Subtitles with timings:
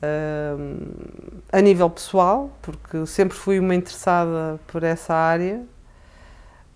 [0.00, 5.64] Uh, a nível pessoal, porque sempre fui uma interessada por essa área,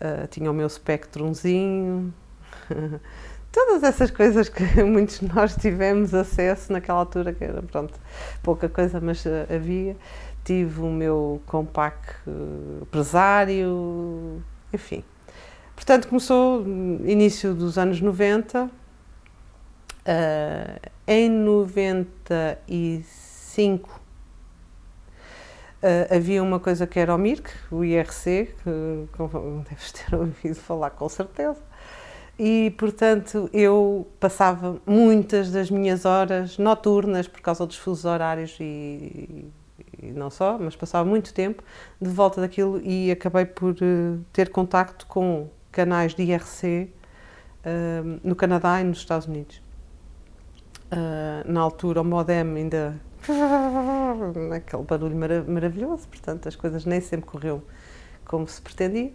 [0.01, 2.13] uh, tinha o meu Spectrumzinho,
[3.53, 7.95] todas essas coisas que muitos de nós tivemos acesso naquela altura, que era pronto,
[8.43, 9.97] pouca coisa, mas uh, havia.
[10.45, 12.17] Tive o meu compact
[12.83, 14.43] empresário,
[14.73, 15.05] enfim.
[15.77, 18.69] Portanto, começou no início dos anos 90
[20.03, 24.01] Uh, em 95
[25.83, 30.89] uh, havia uma coisa que era o MIRC, o IRC, que deves ter ouvido falar
[30.91, 31.61] com certeza,
[32.39, 39.51] e portanto eu passava muitas das minhas horas noturnas por causa dos fusos horários e,
[40.03, 41.63] e não só, mas passava muito tempo
[42.01, 46.91] de volta daquilo e acabei por uh, ter contacto com canais de IRC
[48.25, 49.63] no Canadá e nos Estados Unidos.
[50.93, 53.01] Uh, na altura o modem ainda
[54.55, 57.63] aquele barulho marav maravilhoso, portanto as coisas nem sempre correu
[58.27, 59.11] como se pretendia.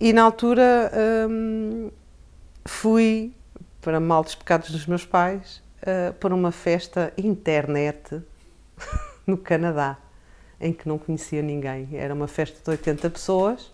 [0.00, 0.90] E na altura
[1.28, 1.90] um,
[2.64, 3.34] fui,
[3.82, 8.22] para mal dos pecados dos meus pais, uh, para uma festa internet
[9.26, 9.98] no Canadá,
[10.58, 11.90] em que não conhecia ninguém.
[11.92, 13.70] Era uma festa de 80 pessoas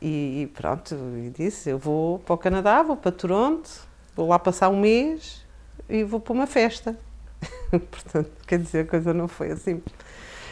[0.00, 3.70] e, e pronto, e disse, eu vou para o Canadá, vou para Toronto,
[4.16, 5.46] vou lá passar um mês
[5.88, 6.98] e vou para uma festa.
[7.70, 9.82] Portanto, quer dizer, a coisa não foi assim.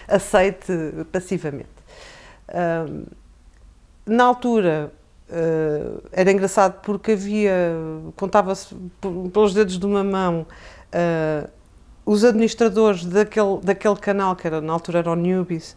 [0.08, 0.72] Aceite
[1.10, 1.68] passivamente.
[2.48, 3.04] Um,
[4.06, 4.92] na altura
[5.28, 7.74] uh, era engraçado porque havia,
[8.14, 8.74] contava-se
[9.32, 10.46] pelos dedos de uma mão,
[10.92, 11.50] uh,
[12.04, 15.76] os administradores daquele, daquele canal, que era, na altura era o Newbies,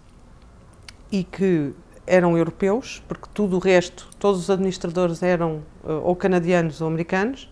[1.11, 1.73] e que
[2.05, 7.49] eram europeus, porque tudo o resto, todos os administradores eram uh, ou canadianos ou americanos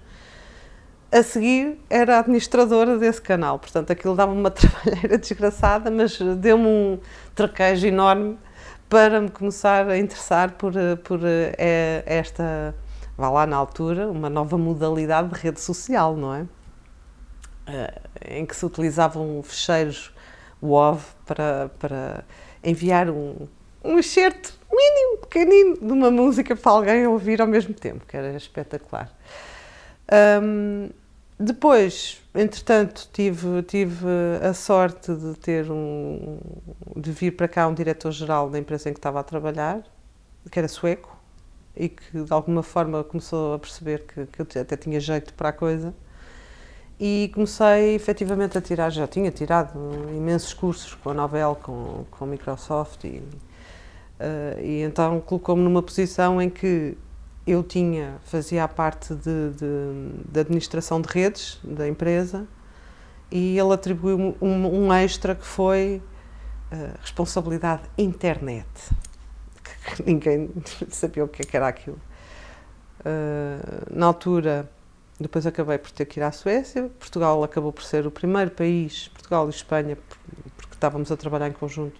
[1.12, 7.00] a seguir era administradora desse canal, portanto aquilo dava-me uma trabalheira desgraçada, mas deu-me um
[7.34, 8.38] traquejo enorme
[8.90, 10.73] para me começar a interessar por,
[11.03, 12.75] por é, esta,
[13.17, 16.46] vá lá na altura, uma nova modalidade de rede social, não é?
[18.25, 20.13] Em que se utilizavam fecheiros
[20.62, 22.23] WOV para, para
[22.63, 23.35] enviar um,
[23.84, 28.35] um excerto mínimo, pequenino, de uma música para alguém ouvir ao mesmo tempo, que era
[28.35, 29.12] espetacular.
[30.12, 30.90] Um,
[31.40, 34.07] depois, entretanto, tive, tive
[34.41, 36.40] a sorte de ter um,
[36.95, 39.84] de vir para cá um diretor-geral da empresa em que estava a trabalhar,
[40.50, 41.16] que era sueco,
[41.75, 45.50] e que de alguma forma começou a perceber que, que eu até tinha jeito para
[45.50, 45.94] a coisa.
[47.00, 49.78] E comecei efetivamente a tirar, já tinha tirado
[50.16, 53.19] imensos cursos com a Novell, com, com a Microsoft, e,
[54.19, 56.97] uh, e então colocou-me numa posição em que
[57.47, 62.46] eu tinha, fazia a parte de, de, de, administração de redes da empresa
[63.31, 66.02] e ele atribuiu-me um, um, extra que foi
[66.72, 68.68] uh, responsabilidade internet.
[69.96, 70.50] Que ninguém
[70.91, 72.00] sabia o que, é era aquilo.
[73.00, 74.69] Uh, na altura,
[75.18, 76.91] depois acabei por ter que ir à Suécia.
[77.00, 79.97] Portugal acabou por ser o primeiro país, Portugal e Espanha,
[80.58, 81.96] porque estávamos a trabalhar em conjunto,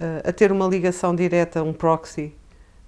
[0.00, 2.34] uh, a ter uma ligação direta, um proxy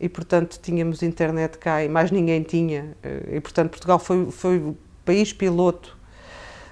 [0.01, 4.59] e portanto tínhamos internet cá e mais ninguém tinha eh, e portanto Portugal foi, foi
[4.59, 5.97] o país piloto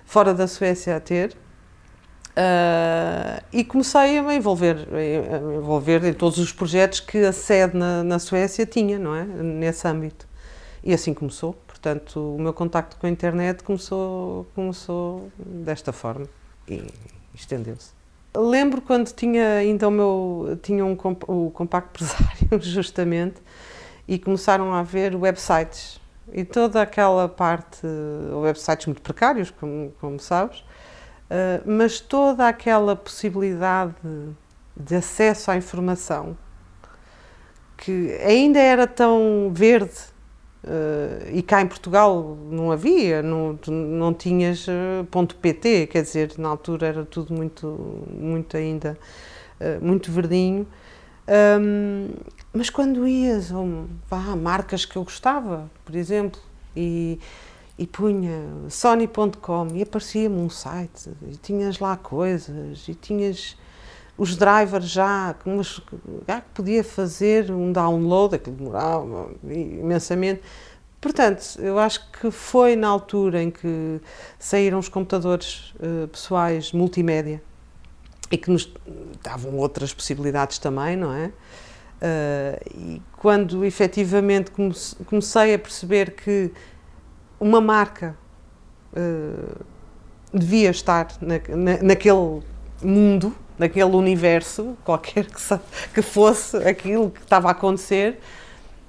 [0.05, 1.37] fora da Suécia a ter
[2.37, 7.33] uh, e comecei a me envolver, a me envolver em todos os projetos que a
[7.33, 9.25] sede na, na Suécia tinha, não é?
[9.25, 10.29] Nesse âmbito.
[10.85, 11.55] E assim começou.
[11.67, 16.27] Portanto, o meu contacto com a internet começou, começou desta forma
[16.69, 16.85] e
[17.35, 17.96] estendeu-se.
[18.37, 20.97] Lembro quando tinha ainda o meu tinha um
[21.29, 23.41] o compacto empresário justamente
[24.07, 26.01] e começaram a haver websites.
[26.33, 27.87] E toda aquela parte
[28.43, 30.65] websites muito precários como, como sabes
[31.31, 33.95] uh, mas toda aquela possibilidade
[34.77, 36.37] de acesso à informação
[37.77, 39.99] que ainda era tão verde
[40.67, 46.33] Uh, e cá em Portugal não havia, não, não tinhas uh, ponto .pt, quer dizer,
[46.39, 48.99] na altura era tudo muito, muito ainda,
[49.61, 50.67] uh, muito verdinho.
[51.29, 52.09] Um,
[52.53, 56.41] mas quando ias, um, vá, marcas que eu gostava, por exemplo,
[56.75, 57.21] e,
[57.79, 63.57] e punha sony.com e aparecia-me um site e tinhas lá coisas e tinhas
[64.19, 65.81] os drivers já, mas
[66.27, 70.41] já que podia fazer um download, aquilo demorava imensamente.
[71.01, 74.01] Portanto, eu acho que foi na altura em que
[74.39, 77.43] saíram os computadores uh, pessoais multimédia
[78.31, 78.73] e que nos
[79.23, 81.27] davam outras possibilidades também, não é?
[81.27, 84.51] Uh, e quando efetivamente
[85.07, 86.51] comecei a perceber que
[87.39, 88.17] uma marca
[88.93, 89.65] uh,
[90.33, 92.43] devia estar na, na, naquele
[92.83, 95.41] mundo, naquele universo, qualquer que,
[95.95, 98.19] que, fosse aquilo que estava a acontecer,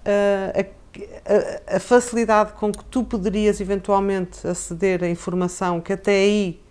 [0.06, 6.12] uh, a, a, a, facilidade com que tu poderias eventualmente aceder a informação que até
[6.12, 6.62] aí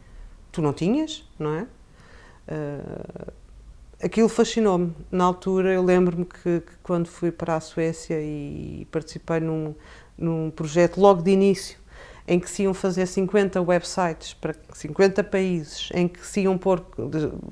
[0.53, 1.67] tu não tinhas, não é?
[2.49, 3.33] Uh,
[4.03, 4.95] aquilo fascinou-me.
[5.11, 9.75] Na altura, eu lembro-me que, que, quando fui para a Suécia e participei num,
[10.17, 11.79] num projeto logo de início,
[12.27, 16.85] em que se iam fazer 50 websites para 50 países, em que se iam pôr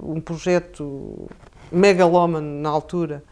[0.03, 1.29] um projeto
[1.71, 3.23] megalómano na altura.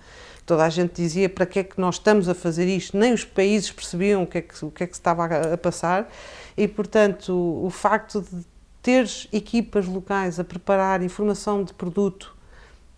[0.46, 3.24] Toda a gente dizia para que é que nós estamos a fazer isto, nem os
[3.24, 6.10] países percebiam o que é que, o que, é que se estava a, a passar,
[6.56, 8.44] e portanto o, o facto de
[8.82, 12.36] teres equipas locais a preparar informação de produto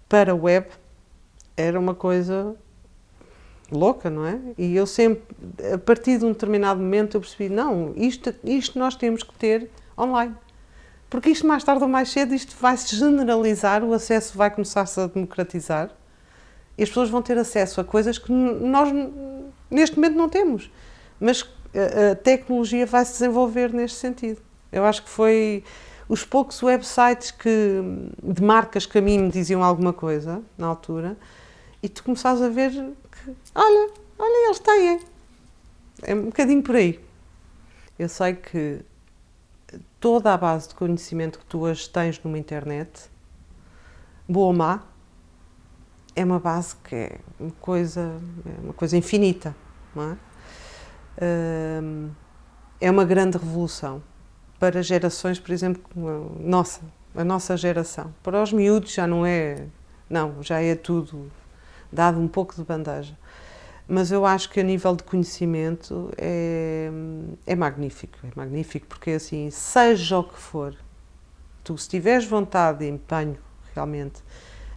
[0.08, 0.66] para a web
[1.56, 2.56] era uma coisa
[3.70, 4.38] louca, não é?
[4.58, 5.22] E eu sempre,
[5.72, 9.70] a partir de um determinado momento, eu percebi: não, isto, isto nós temos que ter
[9.98, 10.34] online.
[11.08, 15.00] Porque isto, mais tarde ou mais cedo, isto vai se generalizar, o acesso vai começar-se
[15.00, 15.90] a democratizar
[16.76, 18.88] e as pessoas vão ter acesso a coisas que nós,
[19.70, 20.70] neste momento, não temos.
[21.20, 21.48] Mas
[22.10, 24.40] a tecnologia vai se desenvolver neste sentido.
[24.72, 25.62] Eu acho que foi
[26.08, 27.80] os poucos websites que,
[28.22, 31.16] de marcas que a mim me diziam alguma coisa na altura
[31.82, 32.72] e tu começares a ver
[33.54, 35.00] olha, olha, eles têm.
[36.02, 37.00] É um bocadinho por aí.
[37.98, 38.80] Eu sei que
[40.00, 43.08] toda a base de conhecimento que tu hoje tens numa internet,
[44.28, 44.82] boa ou má,
[46.16, 49.54] é uma base que é uma coisa, é uma coisa infinita,
[49.94, 50.16] não é?
[52.80, 54.02] É uma grande revolução
[54.58, 56.80] para gerações, por exemplo, como a nossa,
[57.14, 58.14] a nossa geração.
[58.22, 59.66] Para os miúdos já não é,
[60.08, 61.30] não, já é tudo
[61.94, 63.16] dado um pouco de bandeja.
[63.86, 66.90] Mas eu acho que a nível de conhecimento é,
[67.46, 70.74] é magnífico, é magnífico, porque assim, seja o que for,
[71.62, 73.38] tu se tiveres vontade e empenho
[73.74, 74.22] realmente,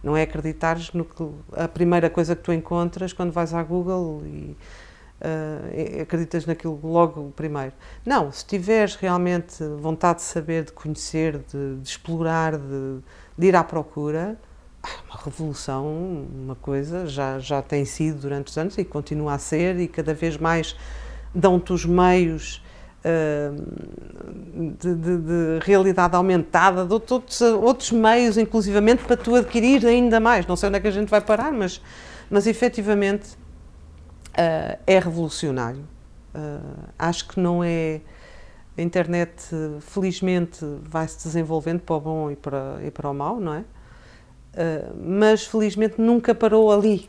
[0.02, 4.22] não é acreditares no que a primeira coisa que tu encontras quando vais à Google
[4.24, 4.56] e
[5.20, 7.72] uh, acreditas naquilo logo primeiro.
[8.04, 13.00] Não, se tiveres realmente vontade de saber, de conhecer, de, de explorar, de,
[13.36, 14.38] de, ir à procura,
[15.08, 19.78] uma revolução, uma coisa, já, já tem sido durante os anos e continua a ser,
[19.78, 20.76] e cada vez mais
[21.34, 22.62] dão-te os meios.
[22.98, 23.54] Uh,
[24.80, 30.44] de, de, de, realidade aumentada, de outros, outros meios, inclusivamente, para tu adquirir ainda mais.
[30.46, 31.80] Não sei onde é que a gente vai parar, mas,
[32.28, 33.36] mas efetivamente
[34.30, 35.84] uh, é revolucionário.
[36.34, 38.00] Uh, acho que não é.
[38.76, 39.32] A internet,
[39.80, 43.64] felizmente, vai se desenvolvendo para o bom e para, e para o mau, não é?
[44.58, 47.08] Uh, mas felizmente nunca parou ali.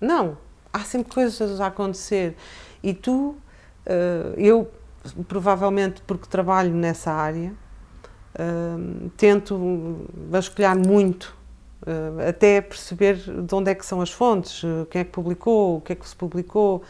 [0.00, 0.38] Não,
[0.72, 2.34] há sempre coisas a acontecer.
[2.82, 3.36] E tu,
[4.38, 4.70] eu,
[5.28, 7.52] provavelmente porque trabalho nessa área,
[9.18, 11.36] tento vasculhar muito
[11.82, 15.76] uh, até perceber de onde é que são as fontes, uh, quem é que publicou,
[15.76, 16.82] o que é que se publicou.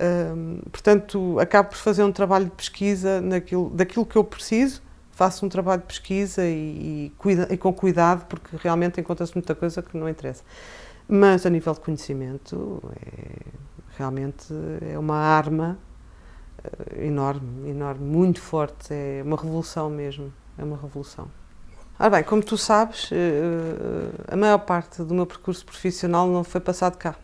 [0.00, 4.82] Uh, portanto, acabo por fazer um trabalho de pesquisa naquilo, daquilo que eu preciso,
[5.12, 9.54] faço um trabalho de pesquisa e, e, cuida, e com cuidado, porque realmente encontra-se muita
[9.54, 10.42] coisa que não interessa.
[11.08, 13.46] Mas a nível de conhecimento, é,
[13.96, 14.46] realmente
[14.92, 15.78] é uma arma
[16.96, 21.28] enorme, enorme, muito forte, é uma revolução mesmo, é uma revolução.
[21.98, 26.42] Ora bem, como tu sabes, eh, eh, a maior parte do meu percurso profissional não
[26.42, 27.14] foi passado cá.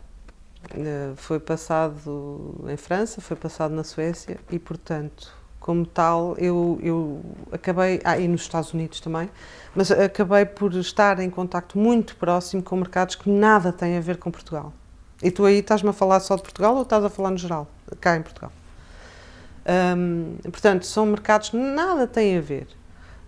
[0.71, 5.33] Eh, foi passado em França, foi passado na Suécia e, portanto,
[5.69, 7.21] como tal, eu, eu
[7.51, 9.29] acabei, ah, e nos Estados Unidos também,
[9.75, 14.17] mas acabei por estar em contacto muito próximo com mercados que nada têm a ver
[14.17, 14.73] com Portugal.
[15.21, 17.67] E tu aí estás-me a falar só de Portugal ou estás a falar no geral,
[18.01, 18.51] cá em Portugal?
[19.95, 22.67] Um, portanto, são mercados que nada têm a ver.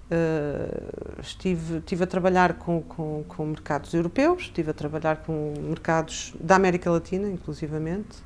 [0.09, 6.33] Uh, estive, estive a trabalhar com, com, com, mercados europeus, estive a trabalhar com mercados
[6.39, 8.17] da América Latina, inclusivamente,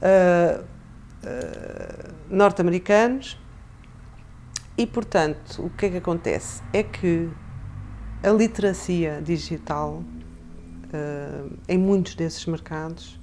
[0.00, 0.64] uh,
[2.28, 3.38] norte-americanos,
[4.76, 6.62] e portanto, o que é que acontece?
[6.72, 7.30] É que
[8.22, 10.02] a literacia digital
[11.68, 13.18] em muitos desses mercados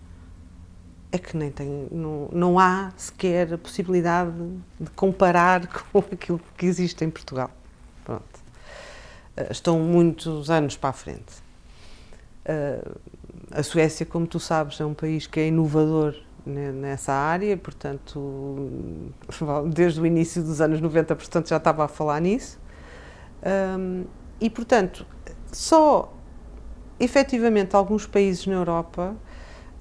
[1.12, 4.32] é que nem tem, não, não há sequer a possibilidade
[4.80, 7.52] de comparar com aquilo que existe em Portugal.
[8.06, 8.40] Pronto.
[9.38, 11.42] Uh, estão muitos anos para a frente.
[13.52, 18.70] A Suécia, como tu sabes, é um país que é inovador nessa área, portanto,
[19.74, 22.60] desde o início dos anos 90, portanto, já estava a falar nisso.
[23.78, 24.06] Um,
[24.40, 25.06] e, portanto,
[25.52, 26.14] só
[27.00, 29.16] efetivamente alguns países na Europa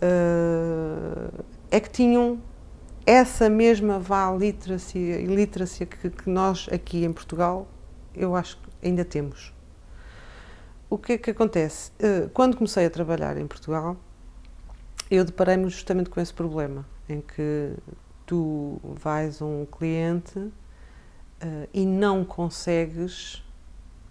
[0.02, 2.40] uh, é que tinham
[3.06, 7.66] essa mesma vá literacia, literacia que, que nós aqui em Portugal,
[8.14, 9.52] eu acho que ainda temos.
[10.88, 11.92] O que é que acontece?
[12.00, 13.96] Uh, quando comecei a trabalhar em Portugal,
[15.10, 17.74] eu deparei-me justamente com esse problema, em que
[18.24, 20.52] tu vais a um cliente uh,
[21.74, 23.42] e não consegues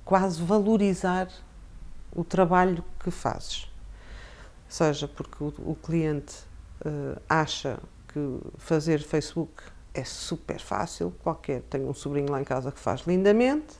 [0.03, 1.29] quase valorizar
[2.13, 3.71] o trabalho que fazes.
[4.67, 6.35] Seja porque o, o cliente
[6.85, 7.79] uh, acha
[8.09, 9.63] que fazer Facebook
[9.93, 13.77] é super fácil, qualquer, tenho um sobrinho lá em casa que faz lindamente,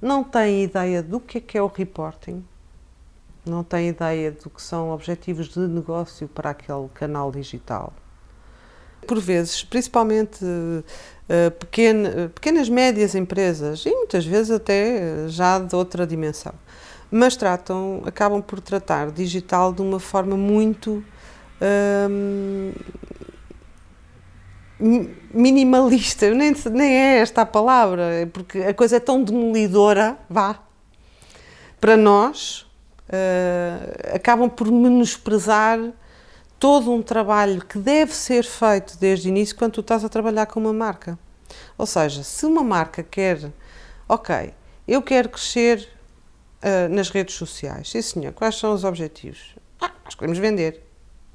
[0.00, 2.44] não tem ideia do que é que é o reporting,
[3.48, 7.92] não tem ideia do que são objetivos de negócio para aquele canal digital.
[9.06, 16.06] Por vezes, principalmente uh, pequena, pequenas, médias empresas, e muitas vezes até já de outra
[16.06, 16.52] dimensão,
[17.10, 21.02] mas tratam, acabam por tratar digital de uma forma muito
[21.60, 22.72] um,
[25.32, 30.60] minimalista, nem, nem é esta a palavra, porque a coisa é tão demolidora, vá,
[31.80, 32.67] para nós,
[33.08, 35.78] uh, acabam por menosprezar
[36.58, 40.46] todo um trabalho que deve ser feito desde o início quando tu estás a trabalhar
[40.46, 41.18] com uma marca.
[41.76, 43.52] Ou seja, se uma marca quer,
[44.08, 44.52] ok,
[44.86, 45.88] eu quero crescer
[46.62, 49.54] uh, nas redes sociais, sim senhor, quais são os objetivos?
[49.80, 50.82] Ah, nós queremos vender.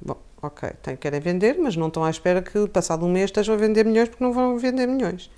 [0.00, 3.54] Bom, ok, tem, querem vender, mas não estão à espera que passado um mês estejam
[3.54, 5.30] a vender milhões porque não vão vender milhões.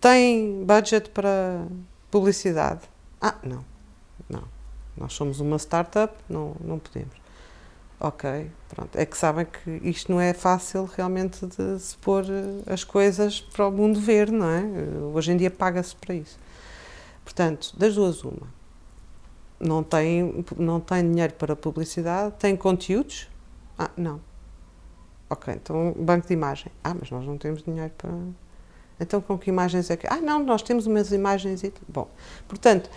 [0.00, 1.66] Tem budget para
[2.10, 2.80] publicidade?
[3.20, 3.64] Ah, não,
[4.28, 4.61] não.
[5.02, 7.16] Nós somos uma startup, não, não podemos.
[7.98, 8.96] Ok, pronto.
[8.96, 13.40] É que sabem que isto não é fácil realmente de se pôr eh, as coisas
[13.40, 14.62] para o mundo ver, não é?
[15.12, 16.38] Hoje em dia paga-se para isso.
[17.24, 18.46] Portanto, das duas, uma.
[19.58, 23.28] Não tem, não tem dinheiro para publicidade, tem conteúdos?
[23.76, 24.20] Ah, não.
[25.28, 26.70] Ok, então banco de imagem.
[26.84, 28.10] Ah, mas nós não temos dinheiro para.
[29.00, 30.06] Então com que imagens é que.
[30.06, 31.74] Ah, não, nós temos umas imagens e.
[31.88, 32.08] Bom,
[32.46, 32.88] portanto,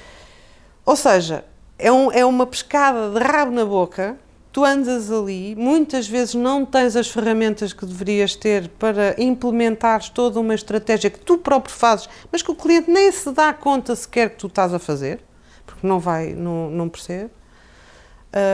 [0.85, 1.43] ou seja,
[1.77, 4.17] é, um, é uma pescada de rabo na boca.
[4.51, 10.39] Tu andas ali, muitas vezes não tens as ferramentas que deverias ter para implementares toda
[10.39, 14.29] uma estratégia que tu próprio fazes, mas que o cliente nem se dá conta sequer
[14.29, 15.19] que tu estás a fazer,
[15.65, 17.31] porque não vai, não, não percebe.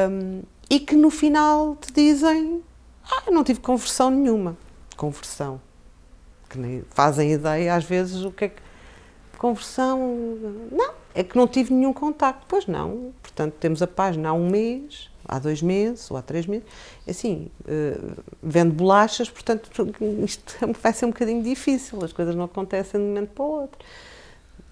[0.10, 2.64] Um, e que no final te dizem:
[3.04, 4.58] Ah, não tive conversão nenhuma.
[4.96, 5.62] Conversão.
[6.50, 8.62] Que nem fazem ideia às vezes o que é que.
[9.38, 10.00] Conversão.
[10.72, 12.46] Não, é que não tive nenhum contacto.
[12.48, 13.14] Pois não.
[13.22, 16.66] Portanto, temos a página há um mês, há dois meses ou há três meses.
[17.08, 19.70] Assim, uh, vendo bolachas, portanto,
[20.26, 22.04] isto vai ser um bocadinho difícil.
[22.04, 23.80] As coisas não acontecem de um momento para o outro.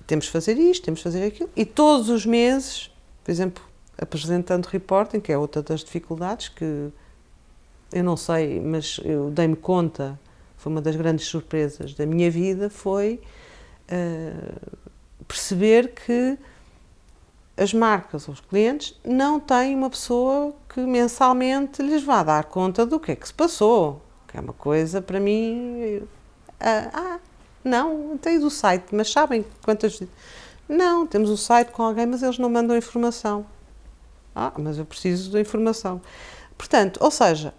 [0.06, 1.50] Temos de fazer isto, temos de fazer aquilo.
[1.56, 2.92] E todos os meses,
[3.24, 3.64] por exemplo,
[3.98, 6.90] apresentando reporting, que é outra das dificuldades que
[7.92, 10.20] eu não sei, mas eu dei-me conta,
[10.58, 13.20] foi uma das grandes surpresas da minha vida, foi
[13.92, 14.80] uh,
[15.30, 16.38] perceber que
[17.56, 22.86] as marcas ou os clientes não têm uma pessoa que mensalmente lhes vá dar conta
[22.86, 25.98] do que é que se passou, que é uma coisa para mim.
[25.98, 26.10] Uh,
[26.60, 27.20] ah,
[27.64, 30.02] não, tenho o site, mas sabem quantas.
[30.68, 33.46] Não, temos o site com alguém, mas eles não mandam informação.
[34.36, 36.02] Ah, mas eu preciso da informação.
[36.58, 37.54] Portanto, ou seja,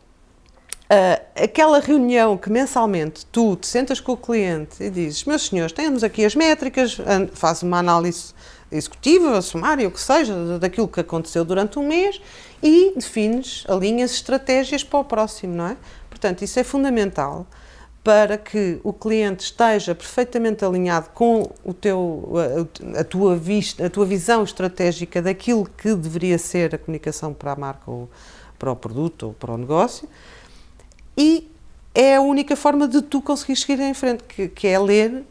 [0.91, 5.73] uh, aquela reunião que mensalmente tu te sentas com o cliente e dizes: Meus senhores,
[5.73, 6.99] temos aqui as métricas,
[7.33, 8.35] faz uma análise
[8.71, 12.21] executiva, sumária, o que seja, daquilo que aconteceu durante um mês
[12.63, 15.77] e defines, alinhas estratégias para o próximo, não é?
[16.09, 17.47] Portanto, isso é fundamental
[18.03, 22.33] para que o cliente esteja perfeitamente alinhado com o teu,
[22.99, 27.57] a, tua vista, a tua visão estratégica daquilo que deveria ser a comunicação para a
[27.57, 28.09] marca ou
[28.59, 30.09] para o produto ou para o negócio
[31.21, 31.53] e
[31.95, 35.23] é a única forma de tu conseguir seguir em frente, que, que é ler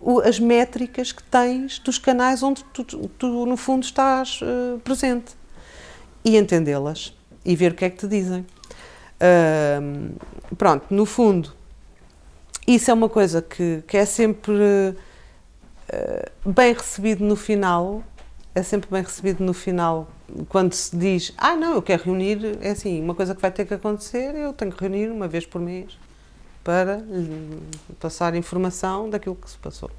[0.00, 5.36] o, as métricas que tens dos canais onde tu, tu, no fundo estás uh, presente
[6.24, 8.44] e entendê-las e ver o que é que te dizem.
[9.20, 10.16] Uh,
[10.56, 11.54] pronto, no fundo,
[12.66, 18.02] isso é uma coisa que, que é sempre uh, bem recebido no final,
[18.52, 20.08] é sempre bem recebido no final
[20.48, 23.64] quando se diz, ah, não, eu quero reunir, é assim, uma coisa que vai ter
[23.64, 25.98] que acontecer, eu tenho que reunir uma vez por mês
[26.64, 27.04] para
[28.00, 29.90] passar informação daquilo que se passou.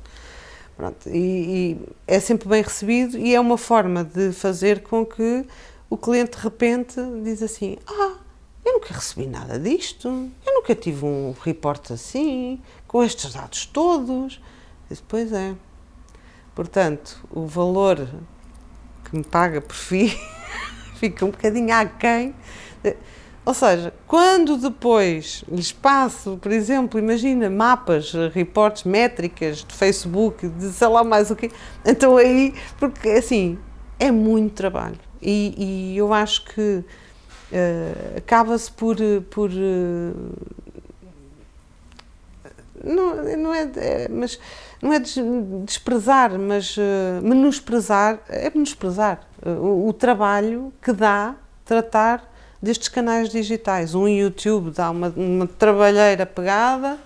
[0.76, 5.46] Pronto, e, e, é sempre bem recebido e é uma forma de fazer com que
[5.90, 8.18] o cliente de repente diz assim: Ah,
[8.64, 10.08] eu nunca recebi nada disto,
[10.46, 14.40] eu nunca tive um report assim, com estes dados todos.
[14.88, 15.56] Diz, pois é.
[16.54, 18.08] Portanto, o valor
[19.10, 20.18] que me paga por FII
[20.96, 22.34] fica um bocadinho aquém.
[23.46, 30.70] Ou seja, quando depois lhes passo, por exemplo, imagina mapas, reportes, métricas de Facebook, de
[30.72, 31.50] sei lá mais o quê,
[31.86, 33.58] então aí, porque assim,
[34.00, 35.00] é muito trabalho.
[35.22, 38.98] E, e eu acho que uh, acaba-se por.
[39.30, 40.34] por uh,
[42.84, 44.40] não, não é, é, mas
[44.82, 45.00] não é
[45.64, 46.82] desprezar, mas uh,
[47.22, 52.32] menosprezar, é menosprezar o, o trabalho que dá tratar
[52.62, 53.94] destes canais digitais.
[53.94, 56.98] Um YouTube dá uma, uma trabalheira pegada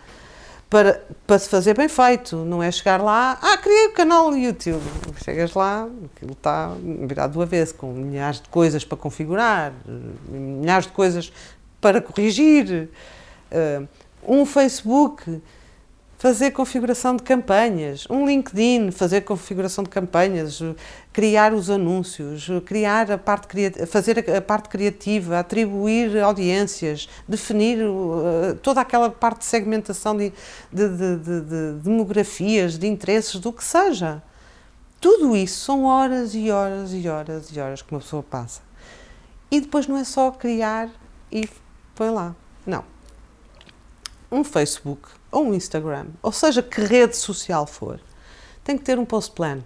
[0.71, 4.37] para, para se fazer bem feito, não é chegar lá, ah, criei o canal do
[4.37, 4.81] YouTube.
[5.21, 6.73] Chegas lá, aquilo está
[7.05, 9.73] virado do avesso, com milhares de coisas para configurar,
[10.29, 11.31] milhares de coisas
[11.81, 12.89] para corrigir.
[13.51, 13.85] Uh,
[14.25, 15.41] um Facebook
[16.21, 20.61] fazer configuração de campanhas, um LinkedIn, fazer configuração de campanhas,
[21.11, 28.81] criar os anúncios, criar a parte fazer a parte criativa, atribuir audiências, definir uh, toda
[28.81, 30.31] aquela parte de segmentação de,
[30.71, 34.21] de, de, de, demografias, de interesses, do que seja.
[34.99, 38.61] Tudo isso são horas e horas e horas e horas que uma pessoa passa.
[39.49, 40.87] E depois não é só criar
[41.31, 41.49] e
[41.95, 42.35] põe lá.
[42.63, 42.90] Não.
[44.31, 47.99] Um Facebook ou um Instagram, ou seja, que rede social for,
[48.63, 49.59] tem que ter um post plan.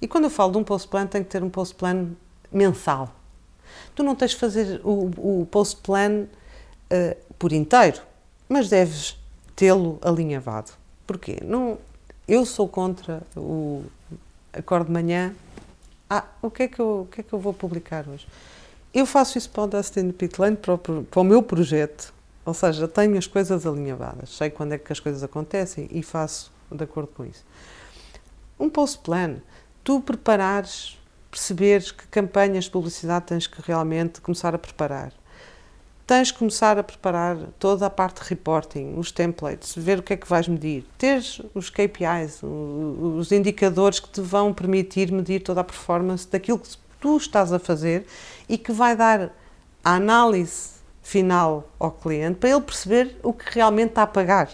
[0.00, 2.08] E quando eu falo de um post plan, tem que ter um post plan
[2.52, 3.14] mensal.
[3.94, 8.00] Tu não tens de fazer o, o post plan uh, por inteiro,
[8.48, 9.18] mas deves
[9.54, 10.72] tê-lo alinhavado.
[11.06, 11.38] Porquê?
[11.42, 11.78] Não,
[12.26, 13.84] eu sou contra o
[14.52, 15.34] acorde de manhã.
[16.08, 18.26] Ah, o que, é que eu, o que é que eu vou publicar hoje?
[18.92, 22.12] Eu faço isso para o Dustin Pitlane, para, para o meu projeto,
[22.44, 26.50] ou seja, tenho as coisas alinhavadas, sei quando é que as coisas acontecem e faço
[26.70, 27.44] de acordo com isso.
[28.58, 29.36] Um post-plan,
[29.84, 30.98] tu preparares,
[31.30, 35.12] perceberes que campanhas de publicidade tens que realmente começar a preparar.
[36.04, 40.12] Tens que começar a preparar toda a parte de reporting, os templates, ver o que
[40.12, 45.60] é que vais medir, teres os KPIs, os indicadores que te vão permitir medir toda
[45.60, 48.04] a performance daquilo que tu estás a fazer
[48.48, 49.32] e que vai dar
[49.82, 54.50] a análise final ao cliente para ele perceber o que realmente está a pagar.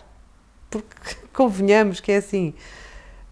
[0.71, 2.55] Porque convenhamos que é assim,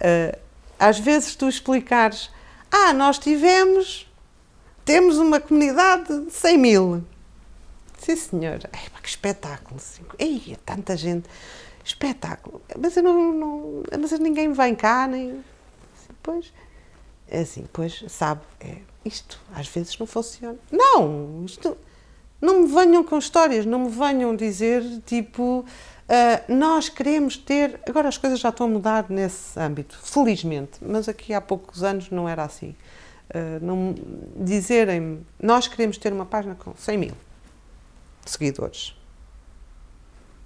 [0.00, 0.38] uh,
[0.79, 2.31] às vezes tu explicares,
[2.70, 4.11] ah, nós tivemos,
[4.85, 7.05] temos uma comunidade de 100 mil.
[7.98, 8.61] Sim, senhor.
[8.72, 9.81] Ei, que espetáculo.
[10.18, 11.29] Ei, é tanta gente.
[11.85, 12.61] Espetáculo.
[12.76, 15.44] Mas, eu não, não, mas ninguém vem cá, nem.
[16.22, 16.52] Pois.
[17.29, 20.59] É assim, pois, sabe, é, isto às vezes não funciona.
[20.70, 21.76] Não, isto
[22.40, 25.64] não me venham com histórias, não me venham dizer tipo.
[26.07, 27.81] Uh, nós queremos ter.
[27.88, 32.11] Agora as coisas já estão a mudar nesse âmbito, felizmente, mas aqui há poucos anos
[32.11, 32.77] não era assim.
[33.31, 33.94] Uh, não
[34.37, 37.27] dizerem nós queremos ter uma página com 100 mil
[38.31, 38.94] seguidores.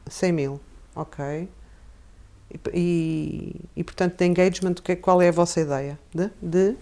[0.08, 0.60] 100 mil,
[0.94, 1.48] ok.
[2.50, 5.98] E, e, e portanto, de engagement, que, qual é a vossa ideia?
[6.12, 6.76] De, de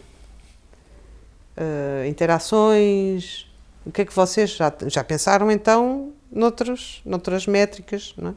[1.57, 3.47] uh, interações,
[3.88, 8.14] o que é que vocês já, já pensaram então noutros, noutras métricas?
[8.18, 8.35] Não, é?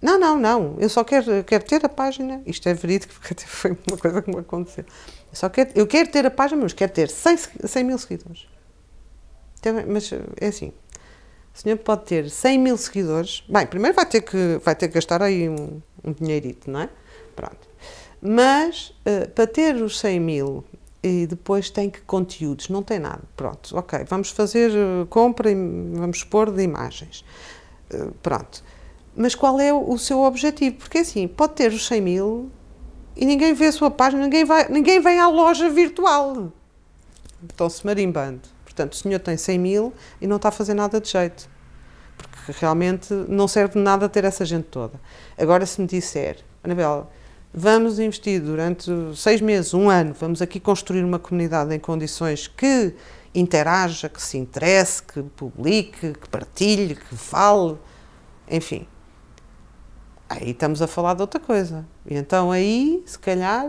[0.00, 3.76] não, não, não, eu só quero, quero ter a página, isto é verídico porque foi
[3.86, 4.84] uma coisa que me aconteceu.
[5.30, 8.46] Eu, só quero, eu quero ter a página, mas quero ter 100, 100 mil seguidores.
[9.60, 10.10] Então, mas
[10.40, 10.72] é assim,
[11.54, 14.94] o senhor pode ter 100 mil seguidores, bem, primeiro vai ter que, vai ter que
[14.94, 16.88] gastar aí um, um dinheirito, não é?
[17.36, 17.68] Pronto.
[18.22, 20.64] Mas uh, para ter os 100 mil
[21.04, 23.20] e depois tem que conteúdos, não tem nada.
[23.36, 27.22] Pronto, ok, vamos fazer uh, compra e vamos pôr de imagens.
[27.92, 28.64] Uh, pronto.
[29.14, 30.76] Mas qual é o, seu objetivo?
[30.76, 32.50] Porque assim, pode ter os 100 mil
[33.14, 36.50] e ninguém vê a sua página, ninguém, vai, ninguém vem à loja virtual.
[37.46, 38.40] Estão-se marimbando.
[38.64, 41.50] Portanto, o senhor tem 100 mil e não está a fazer nada de jeito.
[42.16, 44.98] Porque realmente não serve nada ter essa gente toda.
[45.36, 47.10] Agora, se me disser, Anabela,
[47.54, 52.94] vamos investir durante seis meses, um ano, vamos aqui construir uma comunidade em condições que
[53.32, 57.78] interaja, que se interesse, que publique, que partilhe, que fale,
[58.50, 58.86] enfim.
[60.28, 61.86] Aí estamos a falar de outra coisa.
[62.04, 63.68] E então aí, se calhar,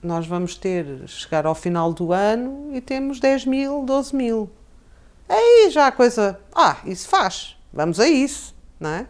[0.00, 4.50] nós vamos ter, chegar ao final do ano e temos 10 mil, 12 mil.
[5.28, 9.08] Aí já a coisa, ah, isso faz, vamos a isso, não é?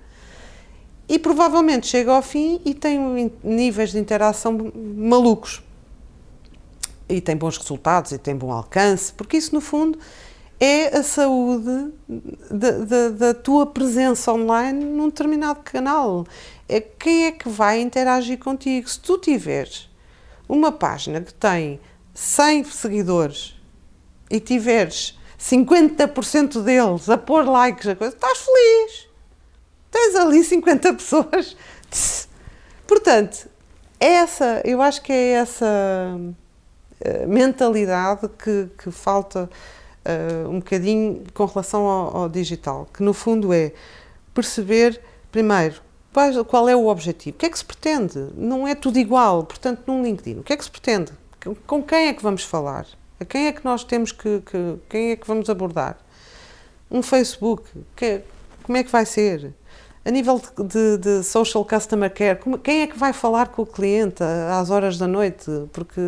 [1.08, 5.62] E provavelmente chega ao fim e tem níveis de interação malucos.
[7.08, 9.98] E tem bons resultados e tem bom alcance, porque isso no fundo
[10.60, 11.92] é a saúde
[12.50, 16.26] da tua presença online num determinado canal.
[16.68, 18.88] É quem é que vai interagir contigo.
[18.88, 19.88] Se tu tiveres
[20.46, 21.80] uma página que tem
[22.12, 23.54] 100 seguidores
[24.30, 29.07] e tiveres 50% deles a pôr likes, a coisa, estás feliz.
[29.90, 31.56] Tens ali 50 pessoas.
[32.86, 33.48] Portanto,
[34.00, 35.66] essa, eu acho que é essa
[37.00, 39.48] eh, mentalidade que, que falta
[40.04, 43.72] uh, um bocadinho com relação ao, ao, digital, que no fundo é
[44.34, 45.80] perceber, primeiro,
[46.48, 48.28] qual é o objetivo, o que é que se pretende?
[48.34, 51.12] Não é tudo igual, portanto, num LinkedIn, o que é que se pretende?
[51.66, 52.86] Com quem é que vamos falar?
[53.20, 55.98] A quem é que nós temos que, que quem é que vamos abordar?
[56.90, 58.22] Um Facebook, que,
[58.64, 59.54] como é que vai ser?
[60.08, 63.66] A nível de, de, de, social customer care, quem é que vai falar com o
[63.66, 65.44] cliente às horas da noite?
[65.70, 66.00] Porque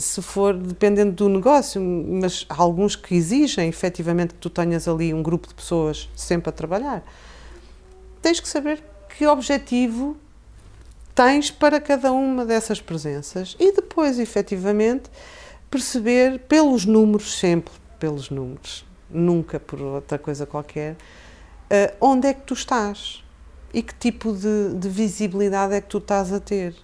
[0.00, 5.12] se for dependendo do negócio, mas há alguns que exigem efetivamente que tu tenhas ali
[5.12, 7.04] um grupo de pessoas sempre a trabalhar.
[8.22, 8.82] Tens que saber
[9.18, 10.16] que objetivo
[11.14, 15.10] tens para cada uma dessas presenças e depois, efetivamente,
[15.70, 20.96] perceber pelos números, sempre pelos números, nunca por outra coisa qualquer,
[21.70, 23.22] uh, onde é que tu estás
[23.72, 26.74] e que tipo de, de visibilidade é que tu estás a ter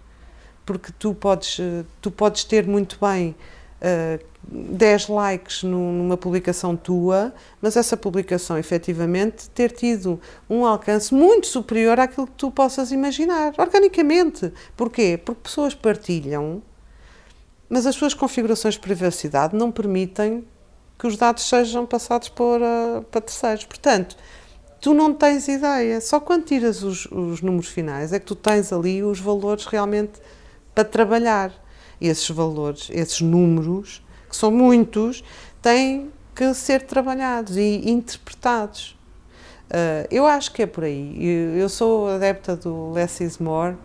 [0.64, 3.35] porque tu podes, eh, tu podes ter muito bem
[3.81, 11.47] uh, 10 likes numa publicação tua, mas essa publicação efetivamente ter tido um alcance muito
[11.47, 14.53] superior àquilo que tu possas imaginar, organicamente.
[14.77, 15.20] Porquê?
[15.23, 16.62] Porque pessoas partilham,
[17.68, 20.47] mas as suas configurações de privacidade não permitem
[20.99, 23.64] que os dados sejam passados para, para terceiros.
[23.64, 24.16] Portanto,
[24.85, 25.99] tu não tens ideia.
[25.99, 30.20] Só quando tiras os, os números finais é que tu tens ali os valores realmente
[30.75, 31.51] para trabalhar.
[31.99, 35.25] Esses valores, esses números, que são muitos,
[35.62, 38.94] têm que ser trabalhados e interpretados.
[39.70, 41.16] Uh, eu acho que é por aí.
[41.18, 43.79] Eu, eu sou adepta do less is more.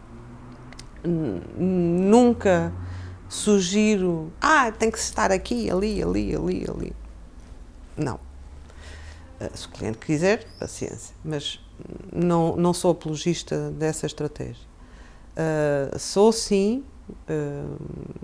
[1.57, 2.73] Nunca
[3.29, 6.93] sugiro, ah, tem que estar aqui, ali, ali, ali, ali.
[7.95, 8.28] Não.
[9.39, 11.15] Uh, se o cliente quiser, paciência.
[11.23, 11.59] Mas
[12.11, 14.67] não, não sou apologista dessa estratégia.
[15.31, 16.83] Uh, sou sim
[17.29, 18.21] uh,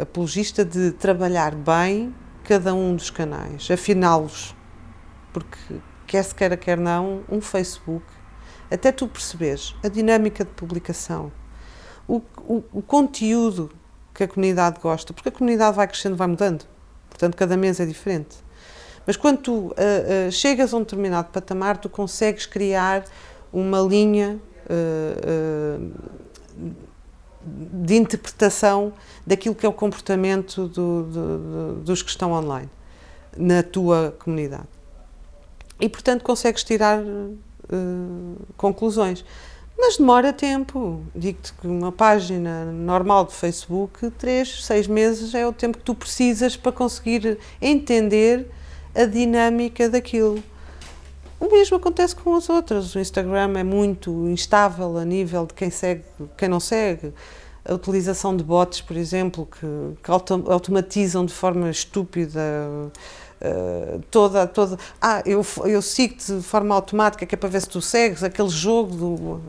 [0.00, 4.56] apologista de trabalhar bem cada um dos canais, afiná-los,
[5.32, 5.58] porque
[6.06, 8.06] quer se queira, quer não, um Facebook,
[8.70, 11.30] até tu percebes a dinâmica de publicação,
[12.06, 13.70] o, o, o conteúdo
[14.14, 16.64] que a comunidade gosta, porque a comunidade vai crescendo, vai mudando,
[17.10, 18.36] portanto, cada mês é diferente.
[19.08, 23.06] Mas quando tu uh, uh, chegas a um determinado patamar, tu consegues criar
[23.50, 25.92] uma linha uh,
[27.42, 28.92] de interpretação
[29.26, 32.68] daquilo que é o comportamento do, do, do, dos que estão online
[33.34, 34.68] na tua comunidade.
[35.80, 39.24] E, portanto, consegues tirar uh, conclusões.
[39.74, 41.00] Mas demora tempo.
[41.14, 45.94] Digo-te que uma página normal de Facebook, três, seis meses é o tempo que tu
[45.94, 48.50] precisas para conseguir entender
[48.94, 50.42] a dinâmica daquilo.
[51.40, 52.94] O mesmo acontece com as outras.
[52.94, 56.04] O Instagram é muito instável a nível de quem segue,
[56.36, 57.12] quem não segue.
[57.64, 62.40] A utilização de bots, por exemplo, que, que auto, automatizam de forma estúpida
[63.40, 64.78] uh, toda, toda.
[65.00, 68.48] Ah, eu, eu sigo-te de forma automática, que é para ver se tu segues aquele
[68.48, 69.40] jogo do,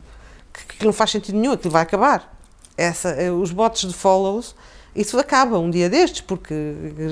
[0.54, 2.38] que, que não faz sentido nenhum, aquilo vai acabar.
[2.78, 4.56] Essa, eh, os bots de follows
[5.00, 6.54] isso acaba um dia destes, porque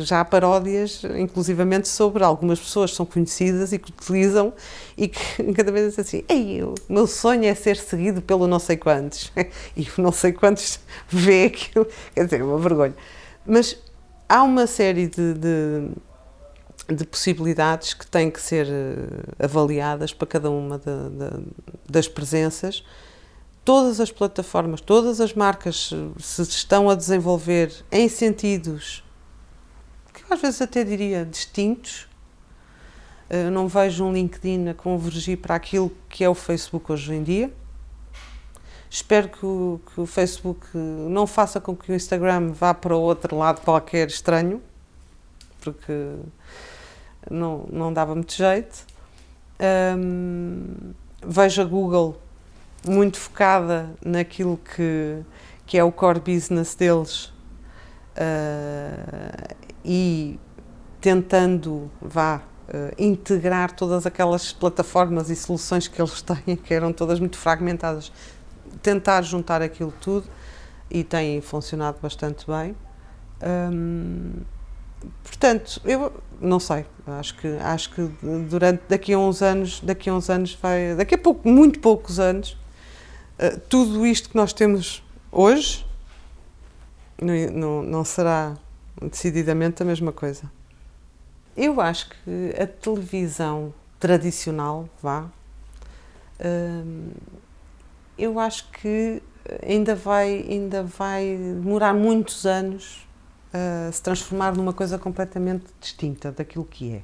[0.03, 4.53] já há paródias, inclusivamente, sobre algumas pessoas que são conhecidas e que utilizam
[4.97, 8.59] e que cada vez dizem assim: Ei, o meu sonho é ser seguido pelo não
[8.59, 9.31] sei quantos.
[9.73, 11.87] E o não sei quantos vê aquilo.
[12.13, 12.95] Quer dizer, é uma vergonha.
[13.45, 13.77] Mas
[14.27, 15.89] há uma série de, de,
[16.93, 20.81] de possibilidades que têm que ser eh, avaliadas para cada uma
[21.89, 22.83] das presenças
[23.67, 29.03] todas as plataformas, todas as marcas se estão a desenvolver em sentidos
[30.13, 32.07] que às vezes até diria distintos.
[33.29, 37.21] Eu não vejo um LinkedIn a convergir para aquilo que é o Facebook hoje em
[37.21, 37.53] dia.
[38.89, 43.37] Espero que o, que o Facebook não faça com que o Instagram vá para outro
[43.37, 44.61] lado qualquer estranho,
[45.59, 46.15] porque
[47.29, 48.85] não, não dava muito jeito.
[49.59, 52.26] Um, vejo a Google
[52.87, 55.23] muito focada naquilo que,
[55.65, 57.25] que é o core business deles,
[58.17, 60.39] uh, e
[60.99, 67.19] tentando, vá, uh, integrar todas aquelas plataformas e soluções que eles têm, que eram todas
[67.19, 68.11] muito fragmentadas,
[68.81, 70.27] tentar juntar aquilo tudo
[70.89, 72.75] e tem funcionado bastante bem.
[73.41, 74.31] Um,
[75.23, 78.09] portanto, eu não sei, acho que acho que
[78.49, 82.19] durante daqui a uns anos, daqui a uns anos vai, daqui a pouco, muito poucos
[82.19, 82.57] anos,
[83.39, 85.85] uh, tudo isto que nós temos hoje
[87.21, 88.55] não, não, não será
[89.01, 90.51] decididamente a mesma coisa.
[91.55, 95.27] Eu acho que a televisão tradicional, vá,
[96.39, 97.09] hum,
[98.17, 99.21] eu acho que
[99.65, 103.07] ainda vai, ainda vai demorar muitos anos
[103.53, 107.03] a se transformar numa coisa completamente distinta daquilo que é.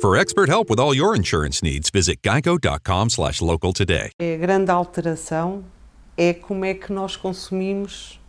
[0.00, 4.10] For expert help with all your insurance needs, visit geico.com slash local today.
[4.20, 5.64] A grande alteração
[6.16, 8.20] é como é que nós consumimos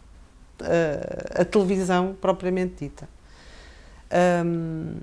[0.61, 3.09] uh, a televisão propriamente dita.
[4.45, 4.99] Um,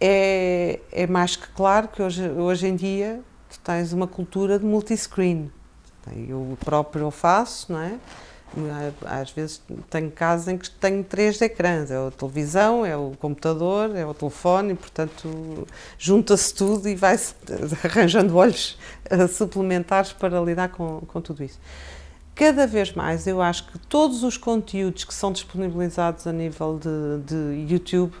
[0.00, 4.64] é, é mais que claro que hoje, hoje em dia tu tens uma cultura de
[4.64, 5.50] multiscreen.
[6.28, 7.98] Eu próprio faço, não é?
[9.04, 13.94] Às vezes tenho casos em que tenho três ecrãs, é a televisão, é o computador,
[13.96, 15.66] é o telefone, e portanto
[15.98, 17.34] junta-se tudo e vai-se
[17.84, 18.78] arranjando olhos
[19.30, 21.58] suplementares para lidar com, com tudo isso.
[22.34, 27.24] Cada vez mais eu acho que todos os conteúdos que são disponibilizados a nível de,
[27.24, 28.12] de YouTube,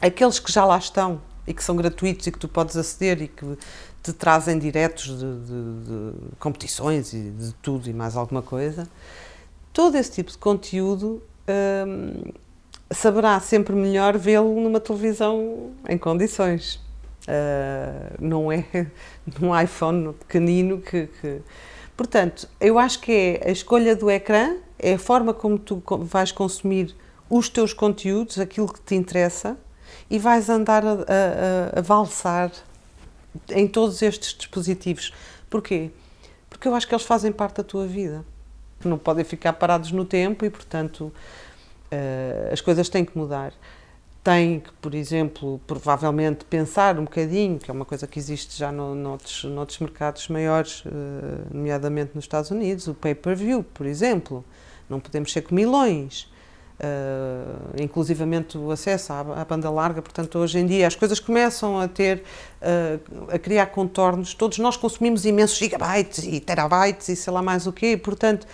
[0.00, 3.28] aqueles que já lá estão e que são gratuitos e que tu podes aceder e
[3.28, 3.56] que
[4.02, 8.88] te trazem diretos de, de, de, competições e de tudo e mais alguma coisa,
[9.72, 11.22] todo esse tipo de conteúdo
[11.86, 12.32] hum,
[12.90, 16.86] saberá sempre melhor vê-lo numa televisão em condições.
[17.28, 18.64] Uh, não é
[19.38, 21.42] num iPhone pequenino que, que,
[21.98, 23.10] Portanto, eu acho que
[23.42, 26.94] é a escolha do ecrã, é a forma como tu vais consumir
[27.28, 29.58] os teus conteúdos, aquilo que te interessa,
[30.08, 32.52] e vais andar a, a, a valsar
[33.50, 35.12] em todos estes dispositivos.
[35.48, 35.90] Porquê?
[36.48, 38.24] Porque eu acho que eles fazem parte da tua vida.
[38.84, 41.12] Não podem ficar parados no tempo e, portanto,
[41.92, 43.52] uh, as coisas têm que mudar.
[44.22, 48.70] Tem que, por exemplo, provavelmente pensar um bocadinho, que é uma coisa que existe já
[48.70, 50.90] no, noutros, noutros mercados maiores, uh,
[51.52, 54.44] nomeadamente nos Estados Unidos, o pay-per-view, por exemplo.
[54.88, 56.28] Não podemos ser comilões
[56.78, 60.00] uh, inclusivamente o acesso à, à, banda larga.
[60.00, 62.22] Portanto, hoje em dia as coisas começam a ter,
[62.62, 64.34] uh, a criar contornos.
[64.34, 67.96] Todos nós consumimos imensos gigabytes e terabytes e sei lá mais o quê.
[67.96, 68.46] Portanto,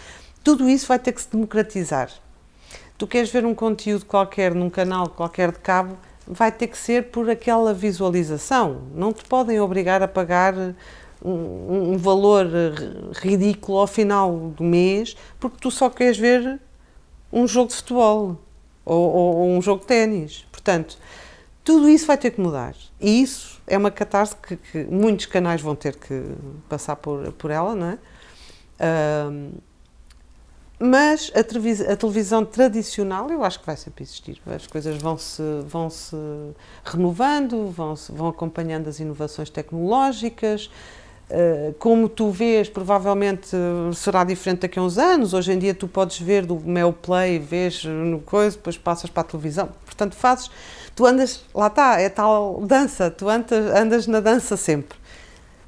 [0.43, 2.11] tudo isso vai ter que se democratizar.
[2.97, 7.11] Tu queres ver um conteúdo qualquer num canal qualquer de cabo, vai ter que ser
[7.11, 8.83] por aquela visualização.
[8.95, 10.55] Não te podem obrigar a pagar
[11.23, 12.47] um, um, valor
[13.15, 16.61] ridículo ao final do mês porque tu só queres ver
[17.35, 18.39] um jogo de futebol
[18.85, 20.47] ou, ou, ou um jogo de ténis.
[20.53, 20.97] Portanto,
[21.65, 22.75] tudo isso vai ter que mudar.
[23.01, 26.23] E isso é uma catarse que, que muitos canais vão ter que
[26.69, 27.99] passar por, por ela, não é?
[29.31, 29.53] Um,
[30.79, 34.41] mas a televisão, a televisão, tradicional eu acho que vai sempre existir.
[34.47, 36.17] As coisas vão se, vão -se
[36.85, 40.71] renovando, vão, -se, vão acompanhando as inovações tecnológicas.
[41.31, 43.57] Eh, como tu vês, provavelmente
[43.95, 45.33] será diferente daqui a uns anos.
[45.33, 49.23] Hoje em dia tu podes ver do Mel Play, vês no coisa, depois passas para
[49.23, 49.71] a televisão.
[49.85, 50.51] Portanto, fazes,
[50.95, 54.99] tu andas, lá está, é tal dança, tu andas, andas na dança sempre.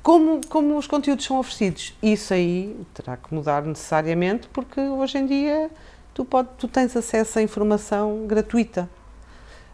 [0.03, 5.27] Como, como os conteúdos são oferecidos, isso aí terá que mudar necessariamente, porque hoje em
[5.27, 5.71] dia
[6.15, 8.89] tu, pode, tu tens acesso à informação gratuita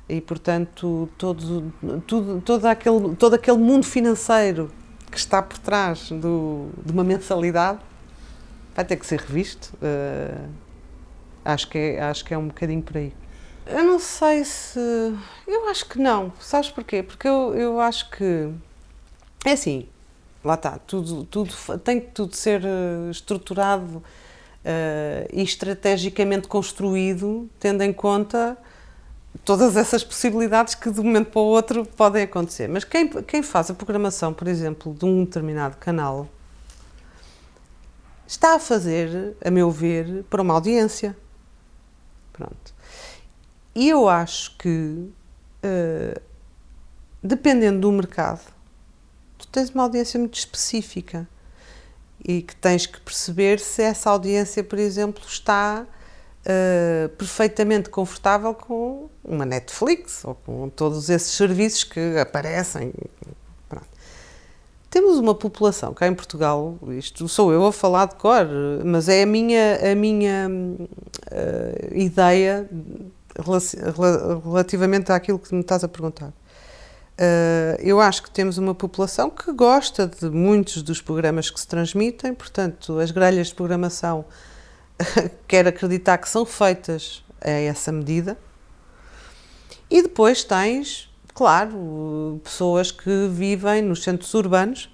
[0.08, 1.72] e portanto todo,
[2.06, 4.70] todo, todo, aquele, todo aquele mundo financeiro
[5.12, 7.78] que está por trás do, de uma mensalidade
[8.74, 9.72] vai ter que ser revisto.
[9.76, 10.48] Uh,
[11.44, 13.12] Acho que é, acho que é um bocadinho por aí.
[13.66, 14.78] Eu não sei se.
[15.46, 16.32] Eu acho que não.
[16.40, 17.02] Sabes porquê?
[17.02, 18.50] Porque eu, eu acho que.
[19.44, 19.88] É assim,
[20.44, 24.02] lá está, tudo, tudo, tem que tudo ser eh, estruturado uh,
[25.32, 28.56] e estrategicamente construído, tendo em conta
[29.44, 32.68] todas essas possibilidades que de um momento para o outro podem acontecer.
[32.68, 36.28] Mas quem, quem faz a programação, por exemplo, de um determinado canal,
[38.26, 41.16] está a fazer, a meu ver, para uma audiência.
[42.32, 42.74] Pronto.
[43.74, 44.68] E eu acho que,
[45.64, 46.20] uh,
[47.22, 48.42] dependendo do mercado,
[49.38, 51.28] tu tens uma audiência muito específica
[52.24, 59.08] e que tens que perceber se essa audiência, por exemplo, está uh, perfeitamente confortável com
[59.24, 62.92] uma Netflix ou com todos esses serviços que aparecem.
[63.68, 63.86] Pronto.
[64.90, 68.46] Temos uma população cá em Portugal, isto sou eu a falar de cor,
[68.84, 72.68] mas é a minha, a minha uh, ideia
[74.44, 76.28] relativamente àquilo que me estás a perguntar.
[77.12, 81.66] Uh, eu acho que temos uma população que gosta de muitos dos programas que se
[81.66, 84.24] transmitem, portanto, as grelhas de programação
[85.46, 88.36] quero acreditar que são feitas a essa medida.
[89.92, 94.88] E depois tens, claro, pessoas que vivem nos centros urbanos,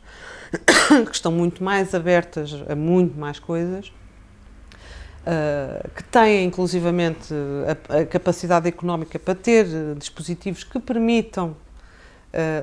[1.06, 3.92] que estão muito mais abertas a muito mais coisas,
[5.22, 7.32] uh, que têm inclusivamente
[7.88, 11.54] a, capacidade económica para ter dispositivos que permitam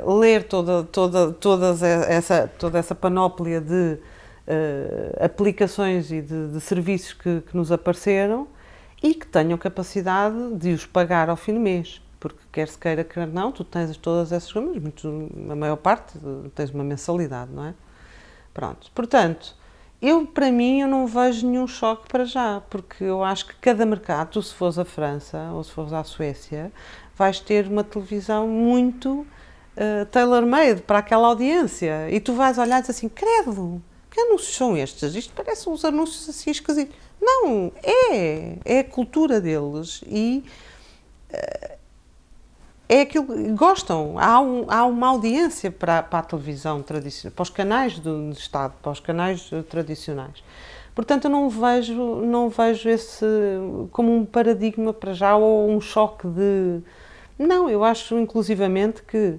[0.04, 3.98] uh, ler toda, toda, todas essa, toda essa panóplia de
[5.22, 8.48] aplicações e de, de serviços que, que, nos apareceram
[9.02, 12.05] e que tenham capacidade de os pagar ao fim do mês.
[12.26, 16.18] Porque quer se queira, quer não, tu tens todas essas coisas, muito, a maior parte
[16.56, 17.74] tens uma mensalidade, não é?
[18.52, 18.90] Pronto.
[18.96, 19.56] Portanto,
[20.02, 23.86] eu, para mim, eu não vejo nenhum choque para já, porque eu acho que cada
[23.86, 26.72] mercado, tu se fores à França ou se fores à Suécia,
[27.16, 32.10] vais ter uma televisão muito uh, tailor-made para aquela audiência.
[32.10, 35.14] E tu vais olhar e dizer assim, credo, que anúncios são estes?
[35.16, 36.96] Isto parece uns anúncios assim esquisitos.
[37.22, 40.44] Não, é, é a cultura deles e
[41.32, 41.75] uh,
[42.88, 44.18] é aquilo que gostam.
[44.18, 48.74] Há, um, há uma audiência para, para a televisão tradicional, para os canais do Estado,
[48.82, 50.44] para os canais tradicionais.
[50.94, 53.26] Portanto, eu não vejo, não vejo esse
[53.92, 56.80] como um paradigma para já ou um choque de.
[57.38, 59.38] Não, eu acho inclusivamente que,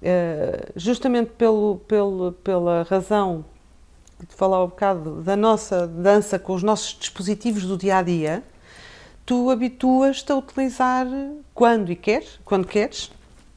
[0.00, 3.44] eh, justamente pelo, pelo, pela razão
[4.20, 8.44] de falar um bocado da nossa dança com os nossos dispositivos do dia a dia,
[9.26, 11.06] tu habituas-te a utilizar
[11.52, 13.10] quando e queres, quando queres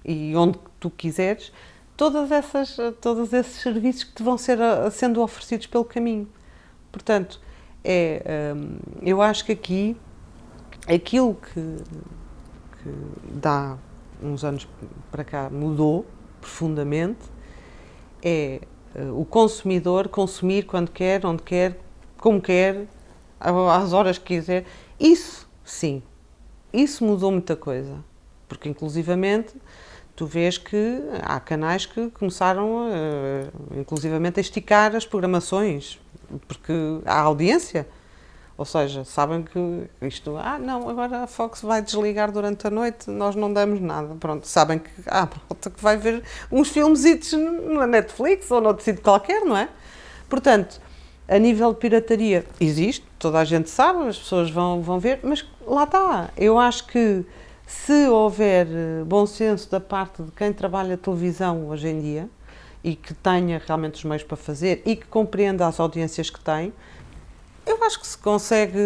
[0.03, 1.53] e onde tu quiseres,
[1.95, 4.57] todas essas, todos esses serviços que te vão ser
[4.91, 6.27] sendo oferecidos pelo caminho.
[6.91, 7.39] Portanto,
[7.83, 9.95] é, hum, eu acho que aqui
[10.87, 11.77] aquilo que,
[12.81, 12.89] que
[13.33, 13.77] dá
[14.21, 14.67] uns anos
[15.11, 16.05] para cá mudou
[16.41, 17.19] profundamente
[18.21, 18.61] é
[19.15, 21.79] o consumidor consumir quando quer, onde quer,
[22.17, 22.87] como quer,
[23.39, 24.65] às horas que quiser.
[24.99, 26.01] Isso, sim,
[26.73, 27.97] isso mudou muita coisa.
[28.47, 29.53] Porque, inclusivamente,
[30.15, 35.99] tu vês que há canais que começaram, a, inclusivamente, a esticar as programações,
[36.47, 36.73] porque
[37.05, 37.87] há audiência.
[38.57, 43.09] Ou seja, sabem que isto, ah, não, agora a Fox vai desligar durante a noite,
[43.09, 44.13] nós não damos nada.
[44.19, 47.03] Pronto, sabem que ah, malta que vai ver uns filmes
[47.73, 49.69] na Netflix ou noutro sítio qualquer, não é?
[50.27, 50.81] Portanto,
[51.29, 55.45] a nível de pirataria existe, toda a gente sabe, as pessoas vão, vão ver, mas
[55.65, 56.29] lá está.
[56.35, 57.23] Eu acho que
[57.67, 62.29] se houver eh, bom senso da parte de quem trabalha televisão hoje em dia
[62.83, 66.73] e que tenha realmente os meios para fazer e que compreenda as audiências que tem,
[67.63, 68.79] eu acho que se consegue,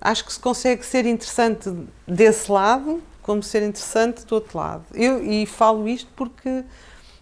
[0.00, 1.70] acho que se consegue ser interessante
[2.08, 4.84] desse lado, como ser interessante do outro lado.
[4.94, 6.64] Eu, e falo isto porque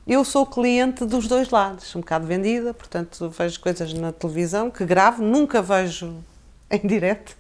[0.06, 4.84] eu sou cliente dos dois lados, um bocado vendida, portanto vejo coisas na televisão que
[4.84, 6.22] gravo, nunca vejo
[6.70, 7.36] em direto,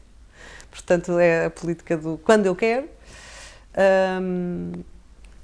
[0.70, 2.88] portanto é a política do quando eu quero.
[4.22, 4.72] Um,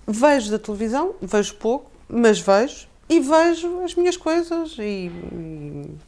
[0.06, 5.98] vejo da televisão, vejo pouco, mas vejo e vejo as minhas coisas e, e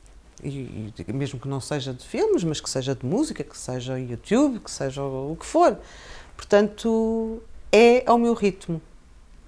[0.42, 3.98] e, e, mesmo que não seja de filmes, mas que seja de música, que seja
[3.98, 5.78] YouTube, que seja o, o que for.
[6.36, 8.80] Portanto, é ao meu ritmo.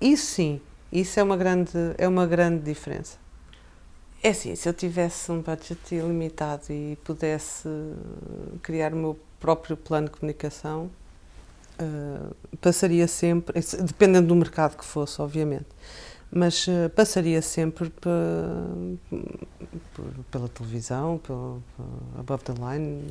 [0.01, 0.61] Isso sim,
[0.93, 3.17] isso é uma grande, é uma grande diferença.
[4.23, 7.69] É assim, se eu tivesse um budget ilimitado e pudesse
[8.63, 10.89] criar o meu próprio plano de comunicação,
[11.81, 15.67] uh, passaria sempre, dependendo do mercado que fosse, obviamente,
[16.31, 17.91] mas uh, passaria sempre
[20.31, 21.61] pela televisão, pelo,
[22.17, 23.03] Above the Line,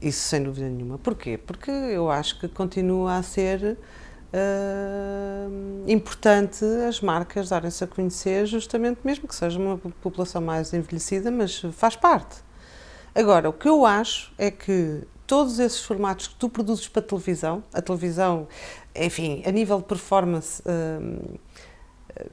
[0.00, 0.98] e, Isso sem dúvida nenhuma.
[0.98, 1.38] Porquê?
[1.38, 3.76] Porque eu acho que continua a ser
[4.32, 11.30] uh, importante as marcas darem-se a conhecer, justamente mesmo que seja uma população mais envelhecida,
[11.30, 12.36] mas faz parte.
[13.14, 17.04] Agora, o que eu acho é que todos esses formatos que tu produzes para a
[17.04, 18.46] televisão, a televisão,
[18.94, 20.62] enfim, a nível de performance,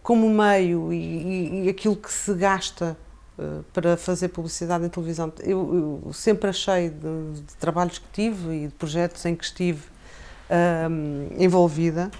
[0.01, 2.97] como meio e, aquilo que se gasta
[3.37, 8.53] uh, para fazer publicidade em televisão, eu, eu sempre achei de, de, trabalhos que tive
[8.53, 9.81] e de projetos em que estive
[10.49, 12.11] um, envolvida,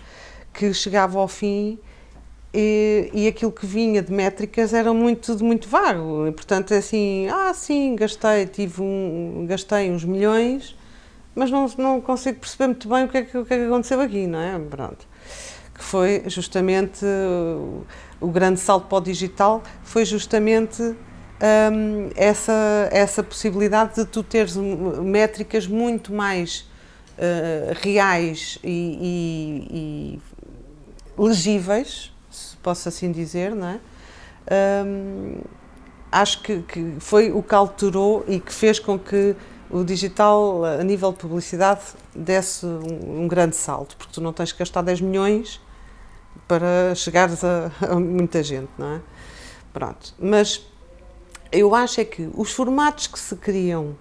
[0.54, 1.80] que chegava ao fim
[2.54, 6.28] e, e, aquilo que vinha de métricas era muito muito vago.
[6.28, 10.78] E, portanto, é assim, ah, sim, gastei, tive um, gastei uns milhões,
[11.34, 13.66] mas não, não consigo perceber muito bem o que, é que, o que é que
[13.66, 14.60] aconteceu aqui, não é?
[14.60, 15.08] Pronto.
[15.74, 17.04] Que foi justamente
[18.22, 20.96] o, grande salto para o digital, foi justamente
[22.16, 26.66] essa, essa possibilidade de tu teres métricas muito mais
[27.18, 28.70] uh, reais e,
[29.70, 30.20] e,
[31.18, 33.80] e, legíveis, se posso assim dizer, não é?
[34.86, 35.42] Um,
[36.12, 39.36] acho que, que, foi o que alterou e que fez com que
[39.70, 41.82] o digital, a nível de publicidade,
[42.14, 45.60] desse um, um grande salto, porque tu não tens que gastar 10 milhões
[46.48, 49.02] para chegares a, a, muita gente, não é?
[49.72, 50.14] Pronto.
[50.20, 50.62] Mas
[51.52, 53.96] eu acho é que os formatos que se criam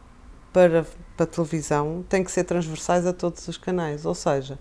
[0.52, 0.86] para
[1.16, 4.04] para televisão têm que ser transversais a todos os canais.
[4.04, 4.58] Ou seja,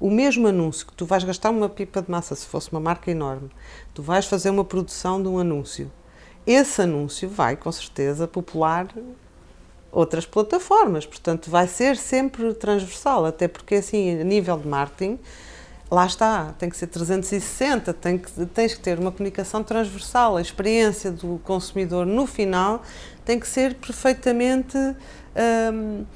[0.00, 3.10] o mesmo anúncio que tu vais gastar uma pipa de massa, se fosse uma marca
[3.10, 3.50] enorme,
[3.94, 5.90] tu vais fazer uma produção de um anúncio.
[6.46, 8.88] Esse anúncio vai, com certeza, popular
[9.92, 15.20] outras plataformas, portanto, vai ser sempre transversal, até porque, assim, a nível de marketing,
[15.90, 20.40] lá está, tem que ser 360, tem que, tens que ter uma comunicação transversal, a
[20.40, 22.82] experiência do consumidor no final
[23.24, 24.76] tem que ser perfeitamente
[25.36, 26.06] uh,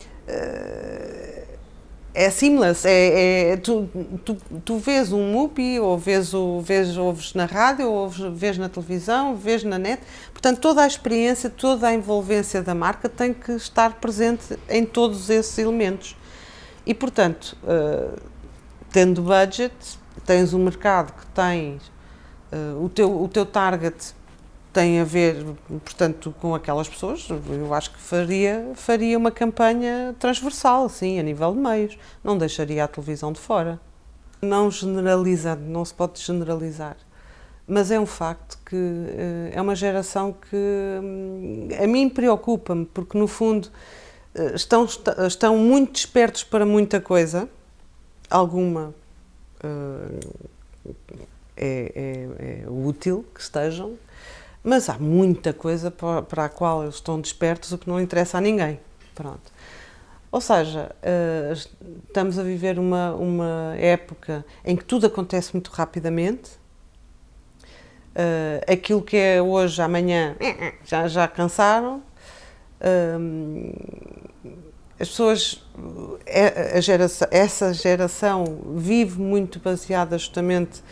[2.17, 3.87] é seamless, é, é tu,
[4.25, 8.57] tu, tu, vês um MUPI, ou vês, o, vês, ouves na rádio, ou ouves, vês
[8.57, 10.03] na televisão, vês na net,
[10.33, 15.29] portanto toda a experiência, toda a envolvência da marca tem que estar presente em todos
[15.29, 16.17] esses elementos.
[16.87, 18.19] E portanto, uh,
[18.91, 19.75] tendo budget,
[20.25, 21.83] tens um mercado que tens
[22.51, 24.15] uh, o, teu, o teu target
[24.77, 25.43] tem a ver,
[25.83, 31.55] portanto, com aquelas pessoas, eu acho que faria, faria uma campanha transversal, sim, a nível
[31.55, 31.99] de meios.
[32.23, 33.81] Não deixaria a televisão de fora.
[34.43, 36.99] Não generalizando, não se pode generalizar.
[37.67, 43.17] Mas é um facto que uh, é uma geração que um, a mim preocupa-me, porque
[43.17, 43.71] no fundo
[44.35, 44.87] uh, estão,
[45.27, 47.49] estão muito despertos para muita coisa,
[48.29, 48.95] alguma
[49.65, 50.95] uh,
[51.57, 51.93] é,
[52.37, 53.97] é, é útil que estejam,
[54.67, 58.41] mas há muita coisa para, a qual eles estão despertos, o que não interessa a
[58.41, 58.81] ninguém.
[59.15, 59.53] Pronto.
[60.33, 61.53] Ou seja, uh,
[62.05, 66.51] estamos a viver uma, uma época em que tudo acontece muito rapidamente.
[68.11, 70.35] Uh, aquilo que é hoje, amanhã,
[70.85, 72.03] já, já cansaram.
[74.99, 75.65] As pessoas,
[76.75, 78.45] a geração, essa geração
[78.75, 80.83] vive muito baseada justamente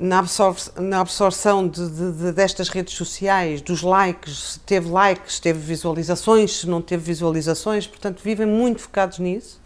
[0.00, 5.38] na, absor na absorção de, de, de, destas redes sociais, dos likes, se teve likes,
[5.38, 9.60] teve visualizações, se não teve visualizações, portanto vivem muito focados nisso.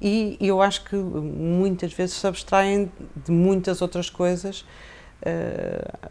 [0.00, 4.60] E, e eu acho que muitas vezes se abstraem de muitas outras coisas
[5.22, 6.08] uh,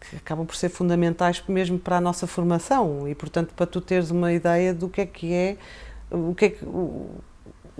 [0.00, 3.06] que acabam por ser fundamentais mesmo para a nossa formação.
[3.06, 5.58] E portanto para tu teres uma ideia do que é que é
[6.10, 7.10] o que é que o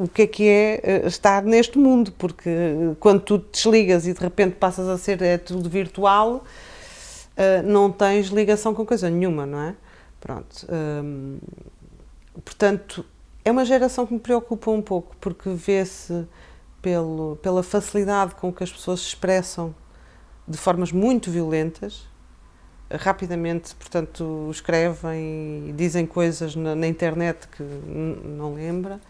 [0.06, 4.12] que é que é eh, estar neste mundo, porque eh, quando tu te desligas e
[4.12, 6.44] de repente passas a ser é tudo virtual,
[7.36, 9.74] eh, não tens ligação com coisa nenhuma, não é?
[10.20, 10.66] Pronto.
[10.70, 11.38] Hum,
[12.44, 13.06] portanto,
[13.42, 16.26] é uma geração que me preocupa um pouco, porque vê-se
[17.42, 19.74] pela facilidade com que as pessoas se expressam
[20.46, 22.06] de formas muito violentas,
[22.90, 29.00] rapidamente, portanto, escrevem e dizem coisas na, na internet que não lembra.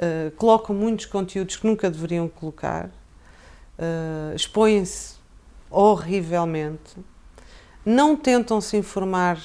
[0.00, 5.16] Uh, colocam muitos conteúdos que nunca deveriam colocar, uh, expõem-se
[5.70, 6.96] horrivelmente,
[7.84, 9.38] não tentam se informar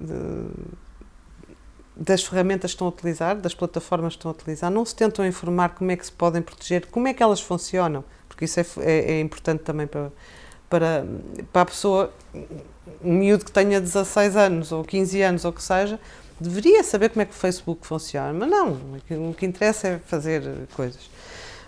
[0.00, 0.48] de,
[1.96, 5.24] das ferramentas que estão a utilizar, das plataformas que estão a utilizar, não se tentam
[5.24, 8.66] informar como é que se podem proteger, como é que elas funcionam, porque isso é,
[8.80, 10.12] é, é importante também para,
[10.68, 11.06] para,
[11.52, 12.12] para a pessoa,
[13.02, 15.98] um miúdo que tenha 16 anos ou 15 anos ou que seja,
[16.40, 18.78] deveria saber como é que o Facebook funciona, mas não,
[19.30, 20.42] o que interessa é fazer
[20.74, 21.10] coisas.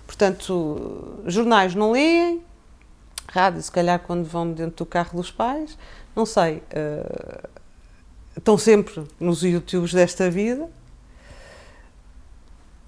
[0.06, 2.42] Portanto, jornais não leem,
[3.28, 5.76] rádio, se calhar, quando vão dentro do carro dos pais,
[6.16, 6.62] não sei.
[6.72, 7.48] Uh,
[8.36, 10.68] estão sempre nos YouTubes desta vida.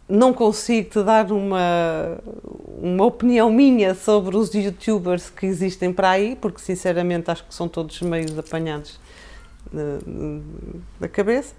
[0.08, 2.18] Não consigo te dar uma,
[2.80, 7.68] uma opinião minha sobre os YouTubers que existem para aí, porque sinceramente acho que são
[7.68, 8.98] todos meios apanhados
[10.98, 11.54] da cabeça.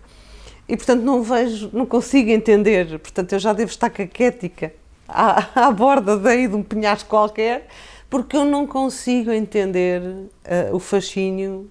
[0.72, 2.98] E portanto não vejo, não consigo entender.
[2.98, 4.74] Portanto, eu já devo estar caquética
[5.06, 7.68] à, à borda daí de um penhasco qualquer,
[8.10, 11.70] porque eu não consigo entender uh, o fascínio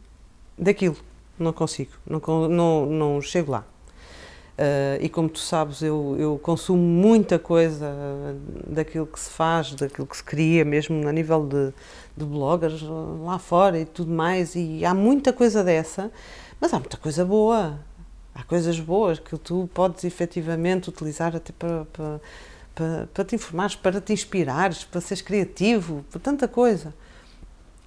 [0.58, 0.98] daquilo.
[1.38, 3.64] Não consigo, não, não, não chego lá.
[4.58, 7.90] Uh, e como tu sabes, eu, eu consumo muita coisa
[8.66, 11.72] daquilo que se faz, daquilo que se cria, mesmo a nível de,
[12.14, 12.82] de bloggers
[13.24, 16.12] lá fora e tudo mais, e há muita coisa dessa,
[16.60, 17.80] mas há muita coisa boa.
[18.34, 22.20] Há coisas boas que tu podes efetivamente utilizar até para, para,
[22.74, 26.94] para, para te informares, para te inspirares, para seres criativo, para tanta coisa.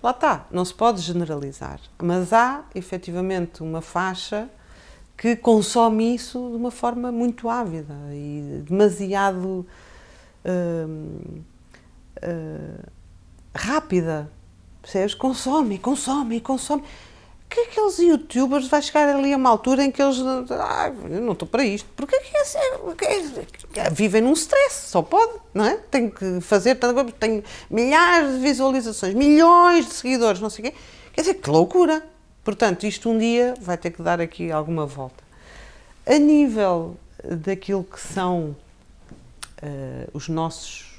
[0.01, 4.49] Lá está, não se pode generalizar, mas há efetivamente uma faixa
[5.17, 9.65] que consome isso de uma forma muito ávida e demasiado
[10.43, 11.35] uh,
[12.17, 12.83] uh,
[13.55, 14.29] rápida.
[14.81, 15.15] Percebes?
[15.15, 16.83] Consome, consome, consome
[17.53, 20.17] que aqueles youtubers vai chegar ali a uma altura em que eles.
[20.49, 21.87] Ah, não estou para isto.
[21.95, 25.77] Porque que é, é, vivem num stress, só pode, não é?
[25.77, 26.77] Tem que fazer
[27.19, 30.77] Tenho milhares de visualizações, milhões de seguidores, não sei o quê.
[31.13, 32.03] Quer dizer, que loucura!
[32.43, 35.23] Portanto, isto um dia vai ter que dar aqui alguma volta.
[36.05, 38.55] A nível daquilo que são
[39.61, 40.92] uh, os nossos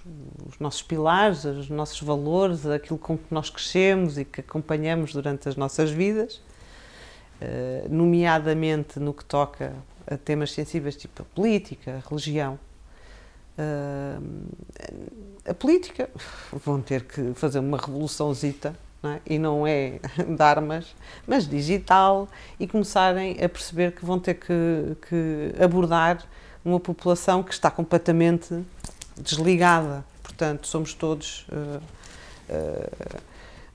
[0.46, 5.48] os nossos pilares, os nossos valores, aquilo com que nós crescemos e que acompanhamos durante
[5.48, 6.42] as nossas vidas,
[7.40, 9.72] eh, nomeadamente no que toca
[10.06, 12.58] a temas sensíveis tipo a política, a religião.
[13.56, 14.18] Eh,
[15.46, 16.10] a política
[16.52, 19.20] vão ter que fazer uma revoluçãozita não é?
[19.26, 20.00] e não é
[20.36, 20.94] de armas,
[21.26, 22.28] mas digital
[22.60, 26.24] e começarem a perceber que vão ter que, que abordar
[26.64, 28.64] uma população que está completamente
[29.16, 30.04] desligada.
[30.22, 31.46] Portanto, somos todos.
[31.48, 31.82] Uh,
[32.50, 33.20] uh,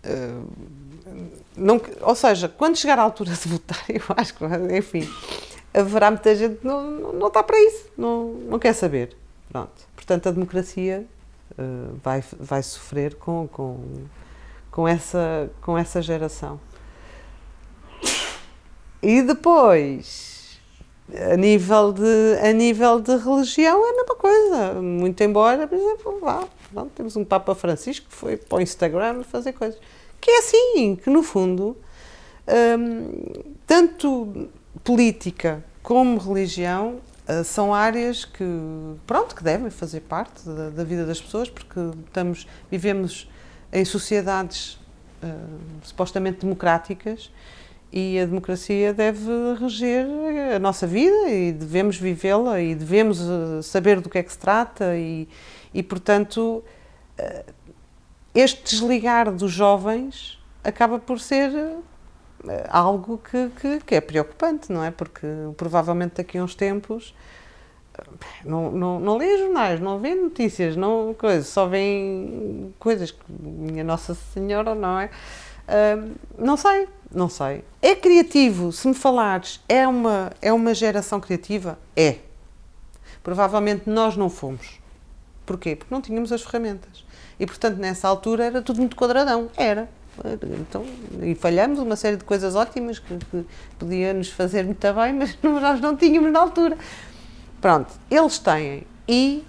[0.06, 0.48] uh,
[1.56, 4.46] não, ou seja, quando chegar à altura de votar, eu acho que,
[4.78, 5.10] enfim,
[5.74, 9.16] haverá muita gente que não, não, não está para isso, não, não quer saber.
[9.50, 9.72] Pronto.
[9.96, 11.06] Portanto, a democracia
[12.04, 13.84] vai, vai sofrer com, com,
[14.72, 16.60] com, essa, com essa geração.
[19.02, 20.39] E depois
[21.32, 24.82] a nível de a nível de religião é a mesma coisa.
[24.82, 26.20] Muito embora por exemplo
[26.72, 29.80] pronto, temos um Papa Francisco que foi para o Instagram fazer coisas.
[30.22, 31.78] Que é assim que no fundo
[32.48, 34.50] hum, tanto
[34.84, 38.46] política como religião uh, são áreas que
[39.08, 43.30] pronto que devem fazer parte da, da, vida das pessoas porque estamos vivemos
[43.72, 44.74] em sociedades
[45.24, 47.32] uh, supostamente democráticas
[47.92, 49.30] e a democracia deve
[49.60, 50.06] reger
[50.56, 54.38] a nossa vida e devemos vivê-la e devemos eh, saber do que é que se
[54.38, 55.28] trata e,
[55.74, 56.64] e portanto
[57.18, 57.46] eh,
[58.36, 61.52] este desligar dos jovens acaba por ser
[62.48, 64.92] eh, algo que, que, que, é preocupante, não é?
[64.92, 65.26] Porque
[65.58, 67.16] provavelmente daqui a uns tempos
[68.46, 74.14] não, não, não jornais, não vê notícias, não coisas, só vêem coisas que minha Nossa
[74.14, 75.10] Senhora, não é?
[75.68, 77.64] Uh, não sei, não sei.
[77.82, 81.78] É criativo, se me falares, é uma, é uma geração criativa?
[81.96, 82.18] É.
[83.24, 84.80] Provavelmente nós não fomos.
[85.46, 85.76] Porquê?
[85.76, 87.04] Porque não tínhamos as ferramentas.
[87.40, 89.50] E, portanto, nessa altura era tudo muito quadradão.
[89.58, 89.90] Era.
[90.60, 90.86] Então,
[91.22, 93.46] e falhamos uma série de coisas ótimas que, que
[93.78, 96.78] podia nos fazer muito bem, mas nós não tínhamos na altura.
[97.62, 98.84] Pronto, eles têm.
[99.08, 99.44] E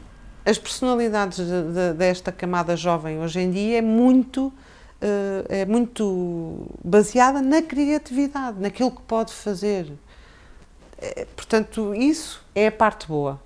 [0.45, 4.53] as personalidades de, de, desta camada jovem hoje em dia é muito
[5.49, 9.91] é muito baseada na criatividade, naquilo que pode fazer.
[10.99, 13.41] É, portanto, isso é a parte boa,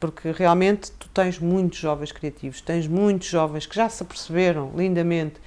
[0.00, 5.40] porque realmente tu tens muitos jovens criativos, tens muitos jovens que já se aperceberam lindamente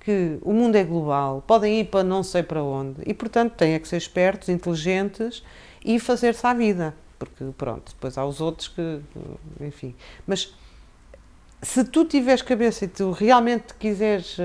[0.00, 3.74] que o mundo é global, podem ir para não sei para onde e, portanto, têm
[3.74, 5.42] é que ser espertos, inteligentes
[5.84, 9.00] e fazer-se à vida, porque pronto, depois há os outros que,
[9.60, 9.94] enfim,
[10.26, 10.54] mas
[11.64, 14.42] se tu tiveres cabeça e tu realmente quiseres uh,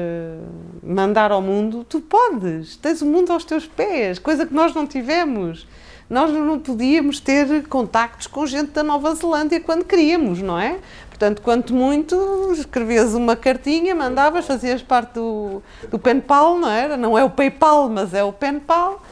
[0.82, 4.88] mandar ao mundo, tu podes, tens o mundo aos teus pés, coisa que nós não
[4.88, 5.68] tivemos.
[6.10, 10.80] Nós não podíamos ter contactos com gente da Nova Zelândia quando queríamos, não é?
[11.08, 15.62] Portanto, quanto muito, escrevias uma cartinha, mandavas, fazias parte do,
[15.92, 16.98] do PenPal, não era?
[16.98, 19.04] Não é o PayPal, mas é o PenPal.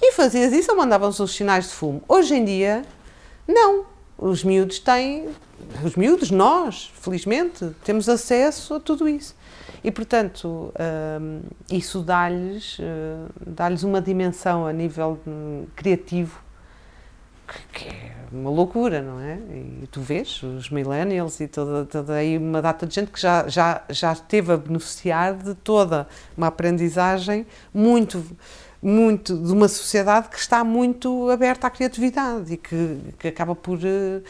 [0.00, 2.02] E fazias isso ou mandavam-se os sinais de fumo.
[2.08, 2.82] Hoje em dia,
[3.46, 3.84] não
[4.18, 5.28] os miúdos têm,
[5.84, 9.34] os miúdos, nós, felizmente, temos acesso a tudo isso.
[9.84, 10.72] E, portanto,
[11.20, 12.82] um, isso dá-lhes uh,
[13.46, 16.40] dá uma dimensão a nível um, criativo
[17.72, 19.38] que, é uma loucura, não é?
[19.82, 23.46] E tu vês os millennials e toda, toda aí uma data de gente que já,
[23.48, 26.06] já, já esteve a beneficiar de toda
[26.36, 28.24] uma aprendizagem muito
[28.84, 33.78] muito de uma sociedade que está muito aberta à criatividade e que, que acaba por
[33.78, 34.22] uh,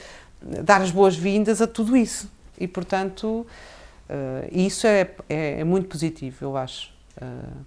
[0.65, 2.31] dar as boas-vindas a tudo isso.
[2.59, 3.47] E, portanto,
[4.09, 6.93] uh, isso é, é, é, muito positivo, eu acho.
[7.21, 7.65] Uh,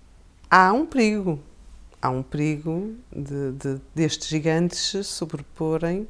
[0.50, 1.40] há um perigo.
[2.02, 6.08] Há um perigo de, de, destes gigantes se sobreporem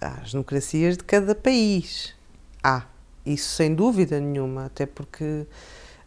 [0.00, 2.14] às democracias de cada país.
[2.62, 2.84] Há.
[3.24, 5.46] Isso sem dúvida nenhuma, até porque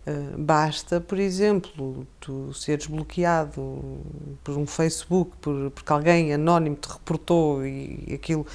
[0.07, 3.99] Uh, basta, por exemplo, tu seres bloqueado
[4.43, 8.45] por um Facebook por, porque alguém anónimo te reportou e aquilo,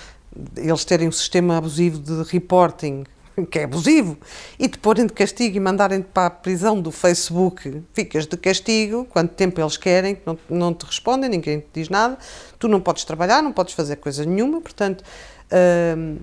[0.57, 3.05] eles terem um sistema abusivo de reporting,
[3.51, 4.19] que é abusivo,
[4.59, 9.05] e te porem de castigo e mandarem-te para a prisão do Facebook, ficas de castigo,
[9.07, 12.19] quanto tempo eles querem, não, não te respondem, ninguém te diz nada,
[12.59, 16.21] tu não podes trabalhar, não podes fazer coisa nenhuma, portanto, uh,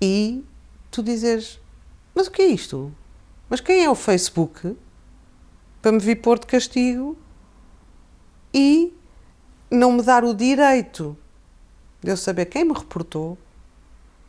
[0.00, 0.44] e
[0.90, 1.60] tu dizes,
[2.14, 2.92] mas o que é isto?
[3.48, 4.76] Mas quem é o Facebook
[5.80, 7.18] para me vir pôr de castigo
[8.54, 8.92] e
[9.70, 11.16] não me dar o direito
[12.02, 13.38] de eu saber quem me reportou,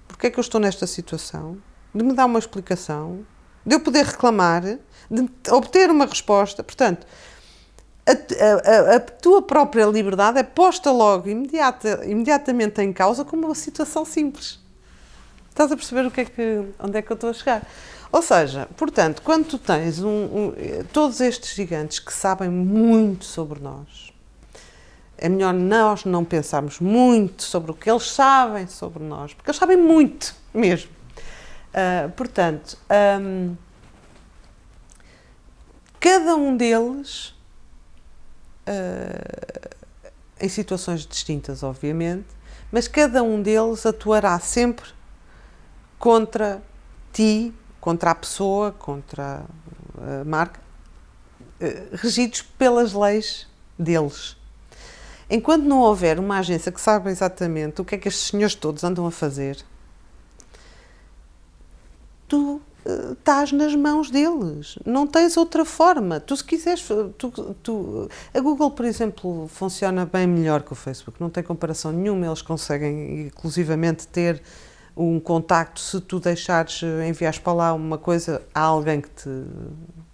[0.07, 1.57] porque é que eu estou nesta situação,
[1.93, 3.25] de me dar uma explicação,
[3.65, 4.61] de eu poder reclamar,
[5.09, 6.63] de obter uma resposta.
[6.63, 7.07] Portanto,
[8.05, 13.55] a, a, a, tua própria liberdade é posta logo, imediata, imediatamente em causa, como uma
[13.55, 14.59] situação simples.
[15.49, 17.67] Estás a perceber o que é que, onde é que eu estou a chegar?
[18.11, 20.53] Ou seja, portanto, quando tu tens um, um,
[20.91, 24.12] todos estes gigantes que sabem muito sobre nós,
[25.23, 29.57] é melhor nós não pensarmos muito sobre o que eles sabem sobre nós, porque eles
[29.57, 30.91] sabem muito mesmo.
[31.69, 32.77] Uh, portanto,
[33.21, 33.55] um,
[35.97, 37.29] cada um deles,
[38.67, 39.75] uh,
[40.41, 42.27] em situações distintas, obviamente,
[42.69, 44.89] mas cada um deles atuará sempre
[45.97, 46.61] contra
[47.13, 49.43] ti contra a pessoa, contra
[49.97, 50.61] a marca,
[51.59, 53.45] eh, regidos pelas leis
[53.77, 54.37] deles.
[55.29, 58.83] Enquanto não houver uma agência que saiba exatamente o que é que estes senhores todos
[58.83, 59.63] andam a fazer,
[62.27, 64.77] tu uh, estás nas mãos deles.
[64.85, 66.19] Não tens outra forma.
[66.19, 66.87] Tu, se quiseres.
[67.17, 71.21] Tu, tu, a Google, por exemplo, funciona bem melhor que o Facebook.
[71.21, 72.25] Não tem comparação nenhuma.
[72.25, 74.41] Eles conseguem, inclusivamente, ter
[74.95, 79.29] um contacto, se tu deixares, eh, enviares para lá uma coisa a alguém que, te,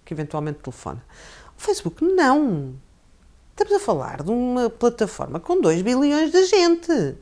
[0.04, 1.02] que eventualmente telefona.
[1.56, 2.74] O Facebook, não.
[3.60, 7.14] Estamos a falar de uma plataforma com 2 bilhões de gente.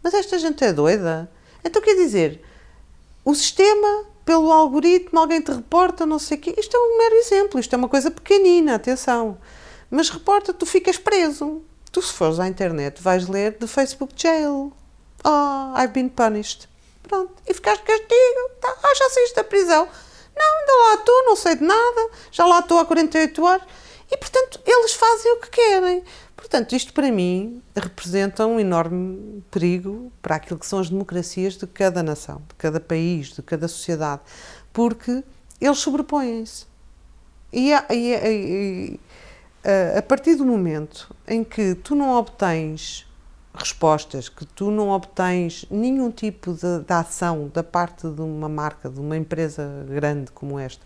[0.00, 1.28] Mas esta gente é doida.
[1.64, 2.40] Então quer dizer,
[3.24, 6.54] o sistema, pelo algoritmo, alguém te reporta, não sei o quê.
[6.56, 9.38] Isto é um mero exemplo, isto é uma coisa pequenina, atenção.
[9.90, 11.60] Mas reporta, tu ficas preso.
[11.90, 14.72] Tu, se fores à internet, vais ler The Facebook Jail.
[15.24, 16.68] Oh, I've been punished.
[17.02, 17.32] Pronto.
[17.44, 18.50] E ficaste de castigo.
[18.60, 18.72] Tá.
[18.84, 19.88] Ah, já saíste da prisão.
[20.36, 22.10] Não, ainda lá estou, não sei de nada.
[22.30, 23.66] Já lá estou há 48 horas.
[24.10, 26.04] E, portanto, eles fazem o que querem.
[26.36, 31.66] Portanto, isto para mim representa um enorme perigo para aquilo que são as democracias de
[31.66, 34.22] cada nação, de cada país, de cada sociedade,
[34.72, 35.24] porque
[35.60, 36.66] eles sobrepõem-se.
[37.52, 39.00] E, e, e,
[39.96, 43.06] a partir do momento em que tu não obtens
[43.54, 48.88] respostas, que tu não obtens nenhum tipo de, de, ação da parte de uma marca,
[48.88, 50.84] de uma empresa grande como esta,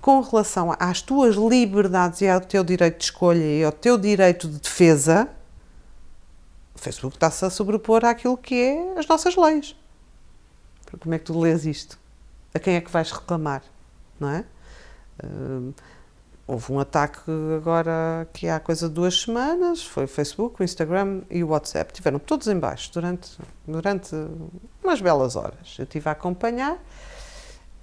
[0.00, 4.48] com relação às tuas liberdades e ao teu direito de escolha e ao teu direito
[4.48, 5.28] de defesa,
[6.74, 9.76] o Facebook está-se a sobrepor àquilo que é as nossas leis.
[11.00, 11.98] Como é que tu lês isto?
[12.54, 13.62] A quem é que vais reclamar?
[14.18, 14.44] Não é?
[15.22, 15.74] Uh,
[16.48, 17.20] Houve um ataque
[17.54, 21.92] agora que há coisa de duas semanas, foi o Facebook, o Instagram e o WhatsApp.
[21.92, 24.16] Tiveram todos em baixo durante, durante
[24.82, 25.76] umas belas horas.
[25.78, 26.82] Eu estive a acompanhar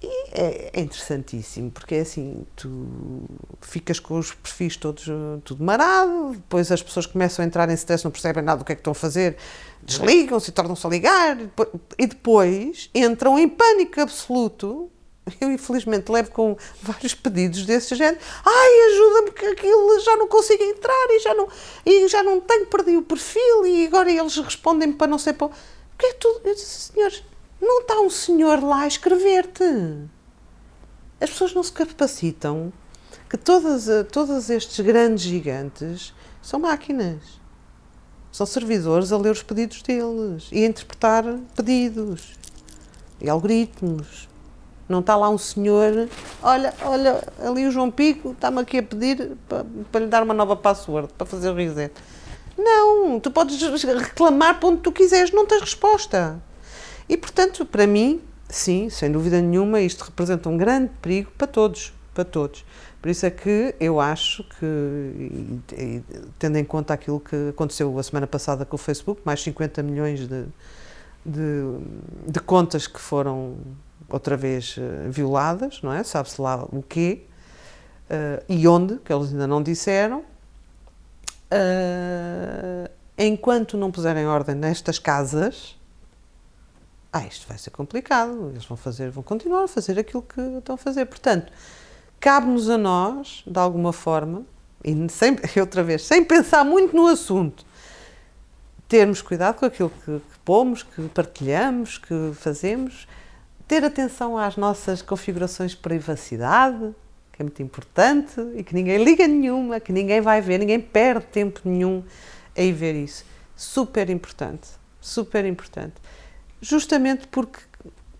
[0.02, 2.86] e é, é interessantíssimo, porque é assim, tu
[3.60, 5.06] ficas com os perfis todos
[5.44, 8.72] tudo marado, depois as pessoas começam a entrar em stress, não percebem nada do que
[8.72, 9.36] é que estão a fazer,
[9.82, 11.38] desligam-se tornam-se a ligar,
[11.98, 14.90] e depois entram em pânico absoluto
[15.40, 18.18] eu, infelizmente, levo com vários pedidos desse género.
[18.44, 21.48] Ai, ajuda-me que aquilo já não consigo entrar e já não,
[21.84, 25.50] e já não tenho, perdi o perfil e agora eles respondem para não sei para.
[25.96, 26.42] Porque é tudo.
[26.44, 27.24] Eu disse, senhores,
[27.66, 29.64] não está um senhor lá a escrever-te.
[31.20, 32.72] As pessoas não se capacitam
[33.28, 37.40] que todas, todos estes grandes gigantes são máquinas.
[38.30, 41.24] São servidores a ler os pedidos deles e a interpretar
[41.56, 42.34] pedidos
[43.20, 44.28] e algoritmos.
[44.88, 46.08] Não está lá um senhor,
[46.40, 50.34] olha, olha, ali o João Pico está-me aqui a pedir para, para lhe dar uma
[50.34, 51.92] nova password, para fazer o reset.
[52.56, 56.40] Não, tu podes reclamar para onde tu quiseres, não tens resposta.
[57.08, 61.92] E portanto, para mim, sim, sem dúvida nenhuma, isto representa um grande perigo para todos,
[62.14, 62.64] para todos.
[63.00, 65.62] Por isso é que eu acho que,
[66.38, 70.26] tendo em conta aquilo que aconteceu a semana passada com o Facebook, mais 50 milhões
[70.26, 70.44] de,
[71.24, 71.62] de,
[72.26, 73.56] de contas que foram
[74.08, 76.02] outra vez uh, violadas, não é?
[76.02, 77.22] Sabe-se lá o quê
[78.10, 80.24] uh, e onde, que eles ainda não disseram.
[81.52, 85.76] Uh, enquanto não puserem ordem nestas casas,
[87.16, 88.50] ah, isto vai ser complicado.
[88.50, 91.06] Eles vão fazer, vão continuar a fazer aquilo que estão a fazer.
[91.06, 91.52] Portanto,
[92.20, 94.44] cabe-nos a nós, de alguma forma,
[94.84, 97.64] e sem, outra vez, sem pensar muito no assunto,
[98.88, 103.08] termos cuidado com aquilo que, que pomos, que partilhamos, que fazemos,
[103.66, 106.94] ter atenção às nossas configurações de privacidade,
[107.32, 111.26] que é muito importante, e que ninguém liga nenhuma, que ninguém vai ver, ninguém perde
[111.26, 112.04] tempo nenhum
[112.56, 113.24] a ir ver isso.
[113.56, 114.68] Super importante,
[115.00, 115.94] super importante.
[116.60, 117.60] Justamente porque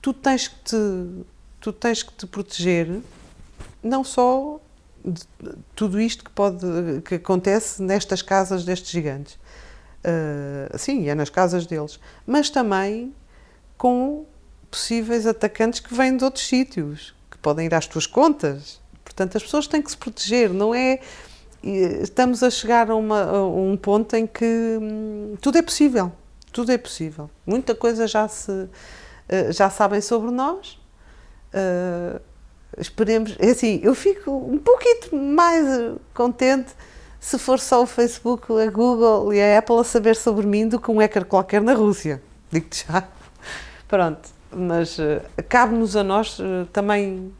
[0.01, 0.77] tu tens que te,
[1.61, 3.01] tu tens que te proteger
[3.83, 4.61] não só
[5.05, 5.23] de
[5.75, 6.67] tudo isto que pode
[7.05, 13.15] que acontece nestas casas destes gigantes, uh, sim, é nas casas deles, mas também
[13.79, 14.27] com
[14.71, 18.81] possíveis atacantes que vêm de outros sítios, que podem ir às tuas contas.
[19.05, 21.01] Portanto, as pessoas têm que se proteger, não é?
[21.63, 26.13] Estamos a chegar a, uma, a um ponto em que hum, tudo é possível,
[26.57, 27.29] tudo é possível.
[27.45, 28.71] Muita coisa já se uh,
[29.51, 30.81] já sabem sobre nós.
[31.53, 32.19] Uh,
[32.79, 35.67] esperemos, é assim, eu fico um pouquinho mais
[36.15, 36.73] contente
[37.21, 40.81] se for só o Facebook, a Google e a Apple a saber sobre mim do
[40.81, 42.23] que um hacker qualquer na Rússia.
[42.51, 43.07] Digo-te já.
[43.87, 47.35] Pronto, mas uh, cabe-nos a nós uh, também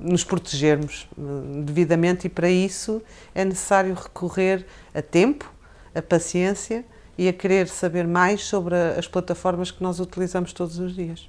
[0.00, 1.06] nos protegermos
[1.64, 3.00] devidamente e para isso
[3.32, 5.48] é necessário recorrer a tempo,
[5.94, 6.84] a paciência
[7.18, 11.28] e a querer saber mais sobre as plataformas que nós utilizamos todos os dias.